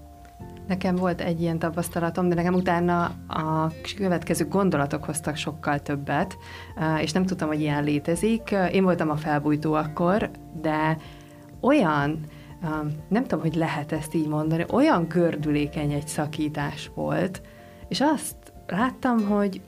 [0.69, 6.37] Nekem volt egy ilyen tapasztalatom, de nekem utána a következő gondolatok hoztak sokkal többet,
[7.01, 8.55] és nem tudtam, hogy ilyen létezik.
[8.73, 10.97] Én voltam a felbújtó akkor, de
[11.61, 12.19] olyan,
[13.09, 17.43] nem tudom, hogy lehet ezt így mondani, olyan gördülékeny egy szakítás volt,
[17.91, 18.37] és azt
[18.67, 19.61] láttam, hogy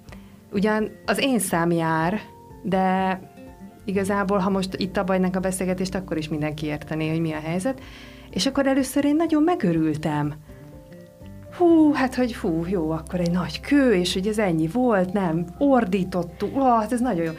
[0.53, 2.21] ugyan az én szám jár,
[2.63, 3.21] de
[3.85, 7.81] igazából, ha most itt abajnak a beszélgetést, akkor is mindenki értené, hogy mi a helyzet.
[8.31, 10.35] És akkor először én nagyon megörültem.
[11.57, 15.47] Hú, hát hogy hú, jó, akkor egy nagy kő, és hogy ez ennyi volt, nem,
[15.59, 17.33] ordítottuk, ó, hát ez nagyon jó.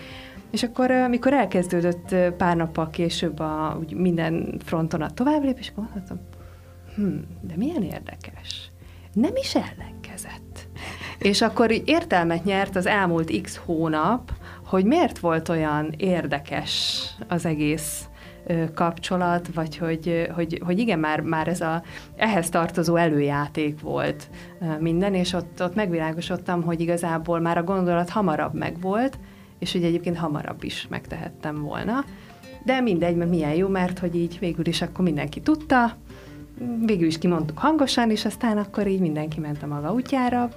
[0.51, 6.19] És akkor, amikor elkezdődött pár nappal később a, úgy minden fronton a továbblépés, akkor mondhatom,
[6.95, 8.71] hm, de milyen érdekes.
[9.13, 10.52] Nem is ellenkezett.
[11.23, 14.31] És akkor értelmet nyert az elmúlt x hónap,
[14.65, 18.07] hogy miért volt olyan érdekes az egész
[18.73, 21.83] kapcsolat, vagy hogy, hogy, hogy igen, már, már ez a
[22.15, 24.29] ehhez tartozó előjáték volt
[24.79, 29.17] minden, és ott, ott megvilágosodtam, hogy igazából már a gondolat hamarabb megvolt,
[29.59, 32.05] és hogy egyébként hamarabb is megtehettem volna.
[32.65, 35.97] De mindegy, mert milyen jó, mert hogy így végül is akkor mindenki tudta,
[36.85, 40.49] végül is kimondtuk hangosan, és aztán akkor így mindenki ment a maga útjára.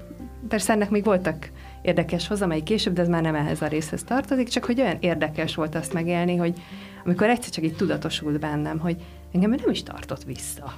[0.49, 1.51] Persze ennek még voltak
[1.83, 4.97] érdekes hozzá, amely később, de ez már nem ehhez a részhez tartozik, csak hogy olyan
[5.01, 6.55] érdekes volt azt megélni, hogy
[7.05, 8.97] amikor egyszer csak így tudatosult bennem, hogy
[9.33, 10.75] engem nem is tartott vissza.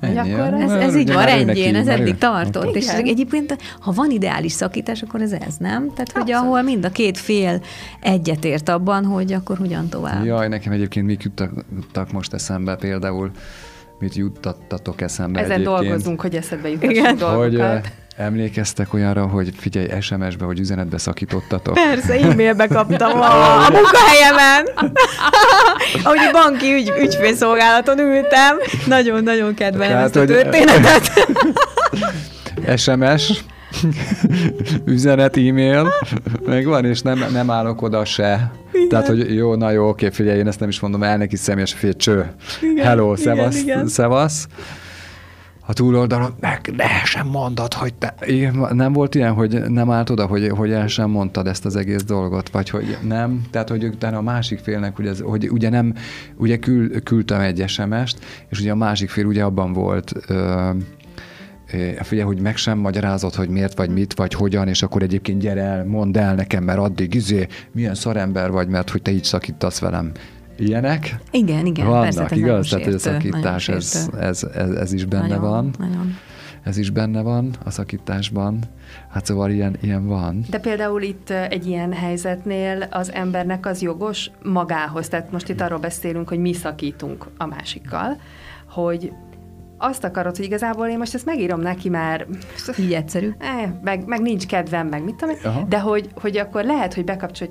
[0.00, 2.76] Ennyi, akkor ez, ez így van rendjén, ez eddig tartott.
[2.76, 2.76] Igen.
[2.76, 5.80] És egyébként, ha van ideális szakítás, akkor ez ez, nem?
[5.80, 6.28] Tehát, Abszolút.
[6.28, 7.62] hogy ahol mind a két fél
[8.00, 10.24] egyetért abban, hogy akkor hogyan tovább.
[10.24, 13.30] Jaj, nekem egyébként mik jutottak most eszembe például,
[13.98, 15.78] mit juttattatok eszembe Ezen egyébként.
[15.78, 17.80] dolgozunk, hogy eszedbe jutassunk dolgokat.
[17.80, 21.74] Hogy, Emlékeztek olyanra, hogy figyelj, SMS-be vagy üzenetbe szakítottatok?
[21.74, 24.68] Persze, e-mailbe kaptam a, a munkahelyemen.
[26.04, 28.56] Ahogy a banki ügy, ügyfélszolgálaton ültem.
[28.86, 31.28] Nagyon-nagyon kedvelem Tehát, ezt a történetet.
[32.80, 33.44] SMS,
[34.84, 35.92] üzenet, e-mail,
[36.46, 38.52] meg van, és nem, nem állok oda se.
[38.72, 38.88] Igen.
[38.88, 41.72] Tehát, hogy jó, na jó, oké, figyelj, én ezt nem is mondom el neki személyes,
[41.72, 42.32] figyelj, cső.
[42.60, 43.88] Igen, Hello, szevasz, igen, igen.
[43.88, 44.46] szevasz
[45.66, 48.14] a túloldalon, meg ne sem mondod, hogy te...
[48.72, 52.04] Nem volt ilyen, hogy nem állt oda, hogy, hogy el sem mondtad ezt az egész
[52.04, 55.94] dolgot, vagy hogy nem, tehát hogy utána a másik félnek, hogy, ez, hogy ugye nem,
[56.36, 60.70] ugye kül, küldtem egy SMS-t, és ugye a másik fél ugye abban volt, ö,
[62.00, 65.62] figyelj, hogy meg sem magyarázott, hogy miért, vagy mit, vagy hogyan, és akkor egyébként gyere
[65.62, 69.78] el, mondd el nekem, mert addig izé, milyen szarember vagy, mert hogy te így szakítasz
[69.78, 70.12] velem
[70.58, 71.16] ilyenek.
[71.30, 71.86] Igen, igen.
[71.86, 72.68] Vannak, persze, igaz?
[72.68, 75.70] Tehát a szakítás, ez, ez, ez, ez is benne nagyon, van.
[75.78, 76.16] Nagyon.
[76.62, 78.58] Ez is benne van a szakításban.
[79.10, 80.44] Hát szóval ilyen, ilyen van.
[80.50, 85.78] De például itt egy ilyen helyzetnél az embernek az jogos magához, tehát most itt arról
[85.78, 88.16] beszélünk, hogy mi szakítunk a másikkal,
[88.68, 89.12] hogy
[89.78, 92.26] azt akarod, hogy igazából én most ezt megírom neki, már...
[92.78, 93.32] Így egyszerű.
[93.38, 97.50] Eh, meg, meg nincs kedvem, meg mit tudom de hogy, hogy akkor lehet, hogy bekapcsolj,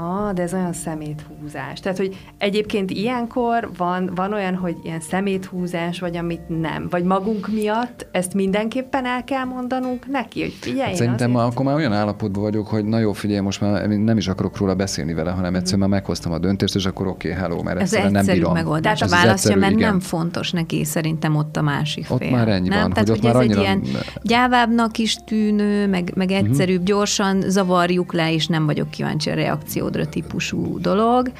[0.00, 1.80] Ah, de ez olyan szeméthúzás.
[1.80, 6.86] Tehát, hogy egyébként ilyenkor van, van olyan, hogy ilyen szeméthúzás, vagy amit nem.
[6.90, 10.88] Vagy magunk miatt ezt mindenképpen el kell mondanunk neki, hogy figyelj.
[10.88, 11.52] Hát szerintem azért...
[11.52, 14.74] akkor már olyan állapotban vagyok, hogy na jó, figyelj, most már nem is akarok róla
[14.74, 17.82] beszélni vele, hanem egyszerűen már meghoztam a döntést, és akkor oké, okay, hello, mert ez
[17.82, 18.52] egyszerűen nem bírom.
[18.52, 18.98] megoldás.
[18.98, 19.88] Tehát a választja, mert igen.
[19.88, 22.28] nem fontos neki szerintem ott a másik ott fél.
[22.28, 22.80] Ott már ennyi nem?
[22.80, 23.70] van, Tehát, hogy, hogy ott már ez annyira...
[23.70, 26.36] egy ilyen gyávábbnak is tűnő, meg, meg mhm.
[26.36, 26.86] egyszerűbb, uh-huh.
[26.86, 31.32] gyorsan zavarjuk le, és nem vagyok kíváncsi a reakció metódra típusú dolog.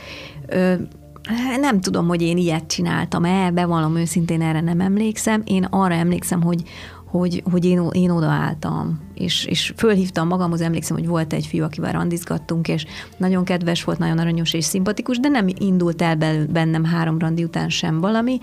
[1.61, 5.43] Nem tudom, hogy én ilyet csináltam-e, bevallom őszintén, erre nem emlékszem.
[5.45, 6.63] Én arra emlékszem, hogy,
[7.05, 11.93] hogy, hogy én, én odaálltam, és, és fölhívtam magamhoz, emlékszem, hogy volt egy fiú, akivel
[11.93, 12.87] randizgattunk, és
[13.17, 16.17] nagyon kedves volt, nagyon aranyos és szimpatikus, de nem indult el
[16.51, 18.39] bennem három randi után sem valami,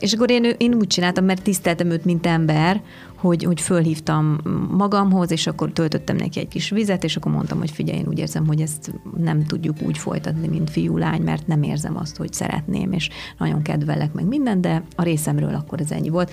[0.00, 2.82] és akkor én, én úgy csináltam, mert tiszteltem őt, mint ember,
[3.20, 4.38] hogy, hogy fölhívtam
[4.70, 8.18] magamhoz, és akkor töltöttem neki egy kis vizet, és akkor mondtam, hogy figyelj, én úgy
[8.18, 12.92] érzem, hogy ezt nem tudjuk úgy folytatni, mint fiú-lány, mert nem érzem azt, hogy szeretném,
[12.92, 13.08] és
[13.38, 16.30] nagyon kedvelek meg minden, de a részemről akkor ez ennyi volt.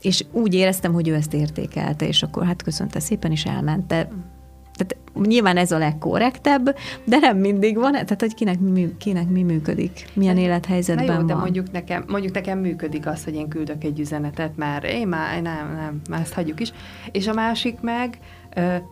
[0.00, 3.86] És úgy éreztem, hogy ő ezt értékelte, és akkor hát köszönte szépen, és elment.
[3.86, 4.08] De
[4.78, 9.42] tehát nyilván ez a legkorrektebb, de nem mindig van, tehát hogy kinek mi, kinek mi
[9.42, 11.42] működik, milyen hát, élethelyzetben Na jó, de van.
[11.42, 15.74] mondjuk nekem, mondjuk nekem működik az, hogy én küldök egy üzenetet, mert én már nem,
[15.74, 16.72] nem, már ezt hagyjuk is.
[17.12, 18.18] És a másik meg,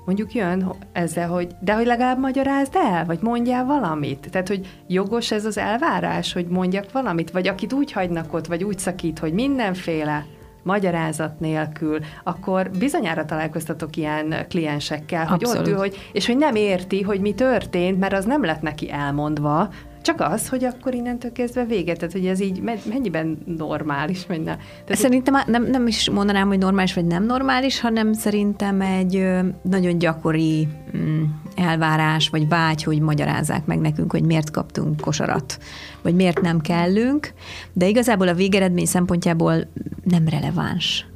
[0.05, 4.28] mondjuk jön ezzel, hogy de hogy legalább magyarázd el, vagy mondjál valamit.
[4.30, 8.64] Tehát, hogy jogos ez az elvárás, hogy mondjak valamit, vagy akit úgy hagynak ott, vagy
[8.64, 10.26] úgy szakít, hogy mindenféle
[10.67, 17.03] magyarázat nélkül, akkor bizonyára találkoztatok ilyen kliensekkel, hogy ott ül, hogy, és hogy nem érti,
[17.03, 19.69] hogy mi történt, mert az nem lett neki elmondva,
[20.03, 24.57] csak az, hogy akkor innentől kezdve véget, tehát hogy ez így mennyiben normális, vagy ne.
[24.85, 29.29] Tehát szerintem nem, nem is mondanám, hogy normális vagy nem normális, hanem szerintem egy
[29.62, 31.23] nagyon gyakori mm,
[31.57, 35.59] elvárás, vagy vágy, hogy magyarázzák meg nekünk, hogy miért kaptunk kosarat,
[36.03, 37.33] vagy miért nem kellünk,
[37.73, 39.67] de igazából a végeredmény szempontjából
[40.05, 41.07] nem releváns.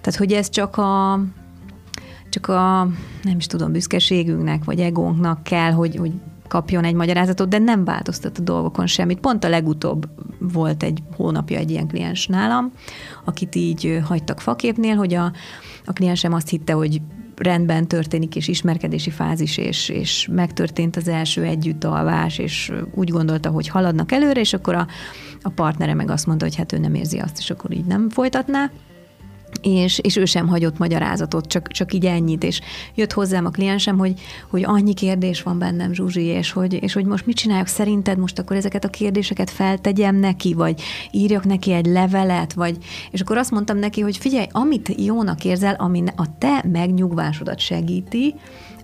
[0.00, 1.20] Tehát, hogy ez csak a
[2.28, 2.88] csak a,
[3.22, 6.12] nem is tudom, büszkeségünknek, vagy egónknak kell, hogy, hogy
[6.48, 9.20] kapjon egy magyarázatot, de nem változtat a dolgokon semmit.
[9.20, 10.08] Pont a legutóbb
[10.38, 12.72] volt egy hónapja egy ilyen kliens nálam,
[13.24, 15.32] akit így hagytak faképnél, hogy a,
[15.84, 17.00] a kliensem azt hitte, hogy
[17.36, 23.68] rendben történik, és ismerkedési fázis, és, és megtörtént az első együttalvás, és úgy gondolta, hogy
[23.68, 24.86] haladnak előre, és akkor a,
[25.42, 28.10] a partnere meg azt mondta, hogy hát ő nem érzi azt, és akkor így nem
[28.10, 28.70] folytatná
[29.62, 32.60] és, és ő sem hagyott magyarázatot, csak, csak így ennyit, és
[32.94, 34.20] jött hozzám a kliensem, hogy,
[34.50, 38.38] hogy annyi kérdés van bennem, Zsuzsi, és hogy, és hogy most mit csináljak, szerinted most
[38.38, 40.80] akkor ezeket a kérdéseket feltegyem neki, vagy
[41.10, 42.76] írjak neki egy levelet, vagy,
[43.10, 48.34] és akkor azt mondtam neki, hogy figyelj, amit jónak érzel, ami a te megnyugvásodat segíti,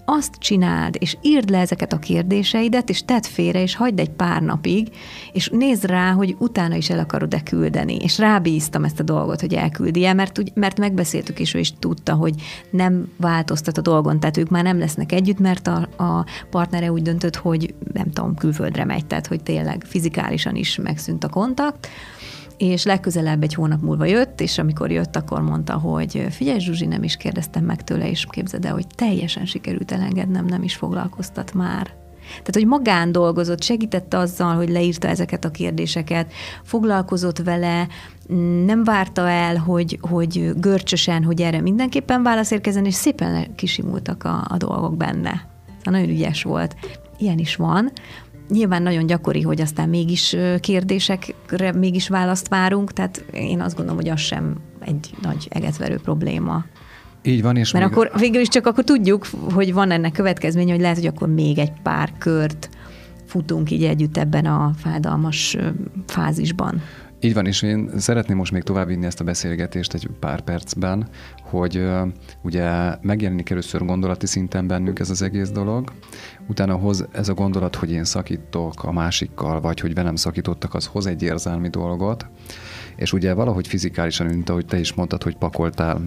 [0.05, 4.43] azt csináld, és írd le ezeket a kérdéseidet, és tedd félre, és hagyd egy pár
[4.43, 4.89] napig,
[5.33, 7.97] és nézd rá, hogy utána is el akarod-e küldeni.
[7.97, 12.35] És rábíztam ezt a dolgot, hogy elküldi mert, mert megbeszéltük, és ő is tudta, hogy
[12.71, 17.03] nem változtat a dolgon, tehát ők már nem lesznek együtt, mert a, a partnere úgy
[17.03, 21.89] döntött, hogy nem tudom, külföldre megy, tehát hogy tényleg fizikálisan is megszűnt a kontakt,
[22.63, 27.03] és legközelebb egy hónap múlva jött, és amikor jött, akkor mondta, hogy figyelj Zsuzsi, nem
[27.03, 31.87] is kérdeztem meg tőle, és képzeld el, hogy teljesen sikerült elengednem, nem is foglalkoztat már.
[32.29, 36.33] Tehát, hogy magán dolgozott, segítette azzal, hogy leírta ezeket a kérdéseket,
[36.63, 37.89] foglalkozott vele,
[38.65, 44.45] nem várta el, hogy, hogy görcsösen, hogy erre mindenképpen válasz érkezzen, és szépen kisimultak a,
[44.49, 45.49] a dolgok benne.
[45.83, 46.77] Nagyon ügyes volt.
[47.19, 47.93] Ilyen is van.
[48.53, 54.11] Nyilván nagyon gyakori, hogy aztán mégis kérdésekre mégis választ várunk, tehát én azt gondolom, hogy
[54.11, 56.65] az sem egy nagy egetverő probléma.
[57.23, 57.95] Így van, és Mert még...
[57.95, 61.59] akkor végül is csak akkor tudjuk, hogy van ennek következménye, hogy lehet, hogy akkor még
[61.59, 62.69] egy pár kört
[63.27, 65.57] futunk így együtt ebben a fájdalmas
[66.07, 66.83] fázisban.
[67.21, 71.09] Így van, és én szeretném most még továbbvinni ezt a beszélgetést egy pár percben,
[71.53, 71.89] hogy
[72.43, 75.93] ugye megjelenik először gondolati szinten bennünk ez az egész dolog,
[76.49, 80.87] utána hoz ez a gondolat, hogy én szakítok a másikkal, vagy hogy velem szakítottak, az
[80.87, 82.27] hoz egy érzelmi dolgot,
[82.97, 86.01] és ugye valahogy fizikálisan, mint ahogy te is mondtad, hogy pakoltál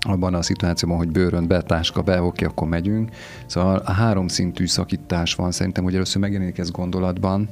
[0.00, 3.10] abban a szituációban, hogy bőrönt be, táska be, oké, akkor megyünk.
[3.46, 7.48] Szóval a három szintű szakítás van, szerintem, hogy először megjelenik ez gondolatban,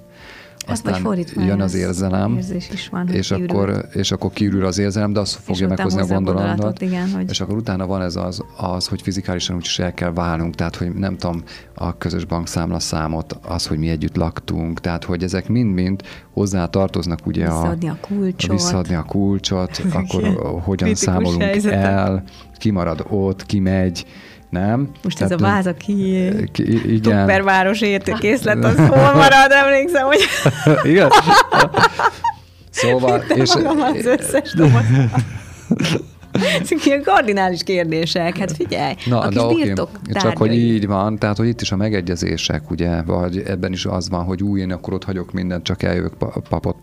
[0.67, 2.39] aztán jön az érzelem,
[2.71, 6.81] is van, és, akkor, és akkor kiürül az érzelem, de azt fogja meghozni a gondolatot.
[6.81, 7.31] Igen, hogy...
[7.31, 10.95] És akkor utána van ez az, az, hogy fizikálisan úgyis el kell válnunk, tehát hogy
[10.95, 11.43] nem tudom,
[11.75, 16.03] a közös bankszámla számot, az, hogy mi együtt laktunk, tehát hogy ezek mind-mind
[16.33, 20.23] hozzá tartoznak ugye visszaadni a, a kulcsot, visszaadni a kulcsot, akkor
[20.63, 21.85] hogyan számolunk helyzetek.
[21.85, 22.23] el,
[22.59, 24.07] ki marad ott, ki megy,
[24.59, 24.89] nem?
[25.03, 27.19] Most Tehát, ez a váza ki, ki igen.
[27.19, 30.21] Tupperváros értékészlet, az hol marad, emlékszem, hogy...
[30.91, 31.11] igen?
[32.71, 33.23] Szóval...
[33.35, 33.51] és,
[33.95, 34.55] az összes
[36.61, 40.23] Ezek ilyen kardinális kérdések, hát figyelj, Na, a kis de birtok okay.
[40.23, 44.09] Csak hogy így van, tehát hogy itt is a megegyezések, ugye, vagy ebben is az
[44.09, 46.13] van, hogy új, én akkor ott hagyok mindent, csak eljövök
[46.49, 46.77] papot,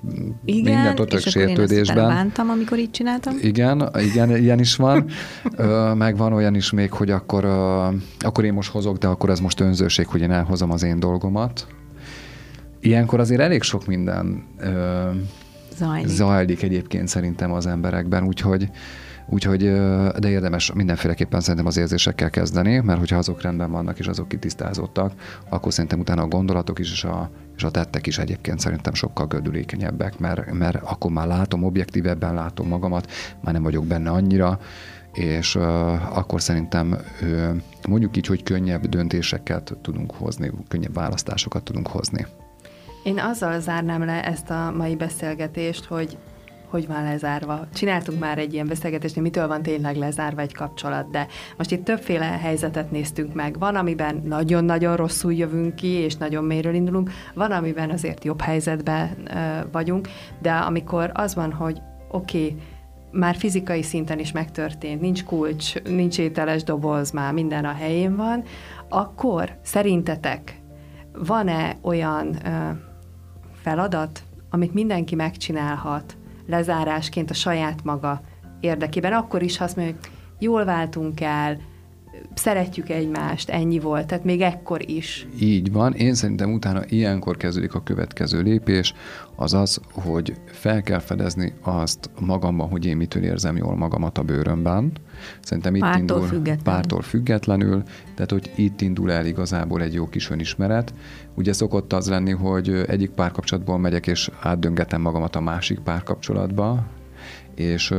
[0.45, 1.97] igen, mindent ott és sértődésben.
[1.97, 3.38] Igen, bántam, amikor így csináltam.
[3.41, 5.06] Igen, igen, ilyen is van.
[5.97, 7.45] meg van olyan is még, hogy akkor,
[8.20, 11.68] akkor én most hozok, de akkor ez most önzőség, hogy én elhozom az én dolgomat.
[12.80, 14.43] Ilyenkor azért elég sok minden
[15.78, 16.08] zajlik.
[16.08, 18.70] zajlik egyébként szerintem az emberekben, úgyhogy
[19.26, 19.60] Úgyhogy,
[20.20, 25.14] de érdemes mindenféleképpen szerintem az érzésekkel kezdeni, mert hogyha azok rendben vannak és azok kitisztázottak,
[25.50, 29.28] akkor szerintem utána a gondolatok is és a, és a tettek is egyébként szerintem sokkal
[29.28, 33.12] gördülékenyebbek, mert, mert akkor már látom, objektívebben látom magamat,
[33.42, 34.60] már nem vagyok benne annyira,
[35.14, 37.50] és uh, akkor szerintem uh,
[37.88, 42.26] mondjuk így, hogy könnyebb döntéseket tudunk hozni, könnyebb választásokat tudunk hozni.
[43.04, 46.18] Én azzal zárnám le ezt a mai beszélgetést, hogy
[46.74, 47.68] hogy van lezárva.
[47.74, 51.84] Csináltunk már egy ilyen beszélgetést, hogy mitől van tényleg lezárva egy kapcsolat, de most itt
[51.84, 53.60] többféle helyzetet néztünk meg.
[53.60, 59.10] Van, amiben nagyon-nagyon rosszul jövünk ki, és nagyon mélyről indulunk, van, amiben azért jobb helyzetben
[59.28, 60.08] uh, vagyunk,
[60.42, 62.58] de amikor az van, hogy oké, okay,
[63.12, 68.44] már fizikai szinten is megtörtént, nincs kulcs, nincs ételes doboz, már minden a helyén van,
[68.90, 70.62] akkor szerintetek
[71.14, 72.78] van-e olyan uh,
[73.54, 76.18] feladat, amit mindenki megcsinálhat,
[76.48, 78.22] lezárásként a saját maga
[78.60, 79.14] érdekében.
[79.14, 81.58] Akkor is, ha azt mondja, hogy jól váltunk el,
[82.36, 85.28] szeretjük egymást, ennyi volt, tehát még ekkor is.
[85.40, 88.94] Így van, én szerintem utána ilyenkor kezdődik a következő lépés,
[89.36, 94.24] az az, hogy fel kell fedezni azt magamban, hogy én mitől érzem jól magamat a
[94.24, 94.92] bőrömben.
[95.42, 96.64] Szerintem itt pártól indul függetlenül.
[96.64, 97.84] pártól függetlenül,
[98.16, 100.94] tehát hogy itt indul el igazából egy jó kis önismeret.
[101.34, 106.86] Ugye szokott az lenni, hogy egyik párkapcsolatból megyek és átdöngetem magamat a másik párkapcsolatba,
[107.56, 107.94] és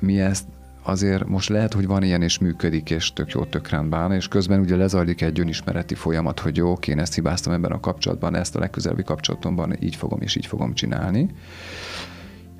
[0.00, 0.44] mi ezt
[0.88, 4.60] azért most lehet, hogy van ilyen, és működik, és tök jó, tök rendben, és közben
[4.60, 8.58] ugye lezajlik egy önismereti folyamat, hogy jó, én ezt hibáztam ebben a kapcsolatban, ezt a
[8.58, 11.30] legközelebbi kapcsolatomban így fogom, és így fogom csinálni.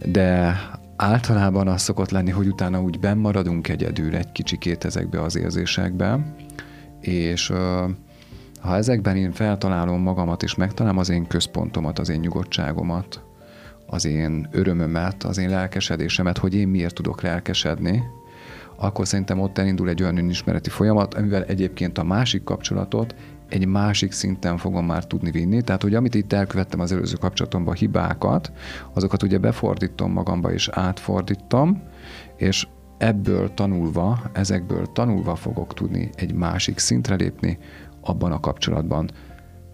[0.05, 0.61] De
[0.97, 6.35] általában az szokott lenni, hogy utána úgy bennmaradunk egyedül egy kicsikét ezekbe az érzésekbe,
[7.01, 7.53] és
[8.61, 13.23] ha ezekben én feltalálom magamat, és megtalálom az én központomat, az én nyugodtságomat,
[13.87, 18.03] az én örömömet, az én lelkesedésemet, hogy én miért tudok lelkesedni,
[18.81, 23.15] akkor szerintem ott elindul egy olyan önismereti folyamat, amivel egyébként a másik kapcsolatot
[23.49, 25.63] egy másik szinten fogom már tudni vinni.
[25.63, 28.53] Tehát, hogy amit itt elkövettem az előző kapcsolatomban hibákat,
[28.93, 31.83] azokat ugye befordítom magamba és átfordítom,
[32.37, 32.67] és
[32.99, 37.59] ebből tanulva, ezekből tanulva fogok tudni egy másik szintre lépni
[38.01, 39.11] abban a kapcsolatban.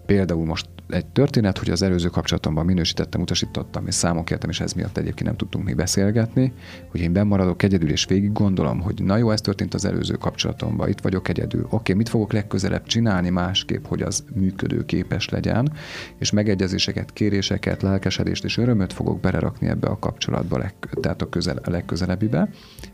[0.05, 4.73] Például most egy történet, hogy az előző kapcsolatomban minősítettem, utasítottam, és számon kértem, és ez
[4.73, 6.53] miatt egyébként nem tudtunk mi beszélgetni,
[6.89, 10.89] hogy én bemaradok egyedül, és végig gondolom, hogy na jó, ez történt az előző kapcsolatomban,
[10.89, 11.67] itt vagyok egyedül.
[11.69, 15.71] Oké, mit fogok legközelebb csinálni másképp, hogy az működőképes legyen,
[16.19, 20.71] és megegyezéseket, kéréseket, lelkesedést és örömöt fogok belerakni ebbe a kapcsolatba,
[21.01, 22.49] tehát a, közel, a legközelebbibe.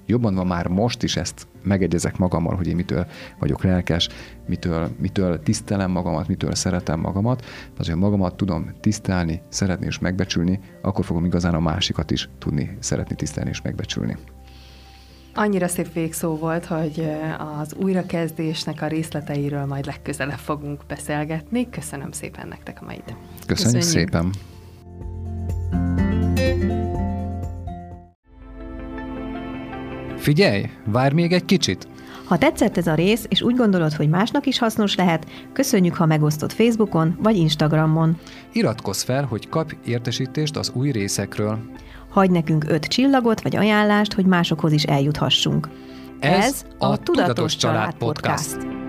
[0.06, 3.08] Jobban van már most is ezt megegyezek magammal, hogy én mitől
[3.40, 4.10] vagyok lelkes,
[4.48, 7.46] mitől, mitől tisztelem magamat, mitől szeretem magamat,
[7.78, 12.78] az, hogy magamat tudom tisztelni, szeretni és megbecsülni, akkor fogom igazán a másikat is tudni
[12.80, 14.18] szeretni, tisztelni és megbecsülni.
[15.34, 17.08] Annyira szép végszó volt, hogy
[17.60, 21.70] az újrakezdésnek a részleteiről majd legközelebb fogunk beszélgetni.
[21.70, 24.32] Köszönöm szépen nektek a mai Köszönjük, Köszönjük szépen!
[30.22, 31.88] Figyelj, várj még egy kicsit!
[32.26, 36.06] Ha tetszett ez a rész, és úgy gondolod, hogy másnak is hasznos lehet, köszönjük, ha
[36.06, 38.18] megosztod Facebookon vagy Instagramon.
[38.52, 41.60] Iratkozz fel, hogy kapj értesítést az új részekről.
[42.10, 45.70] Hagy nekünk öt csillagot vagy ajánlást, hogy másokhoz is eljuthassunk.
[46.20, 48.56] Ez, ez a, Tudatos Család Podcast.
[48.56, 48.81] Podcast.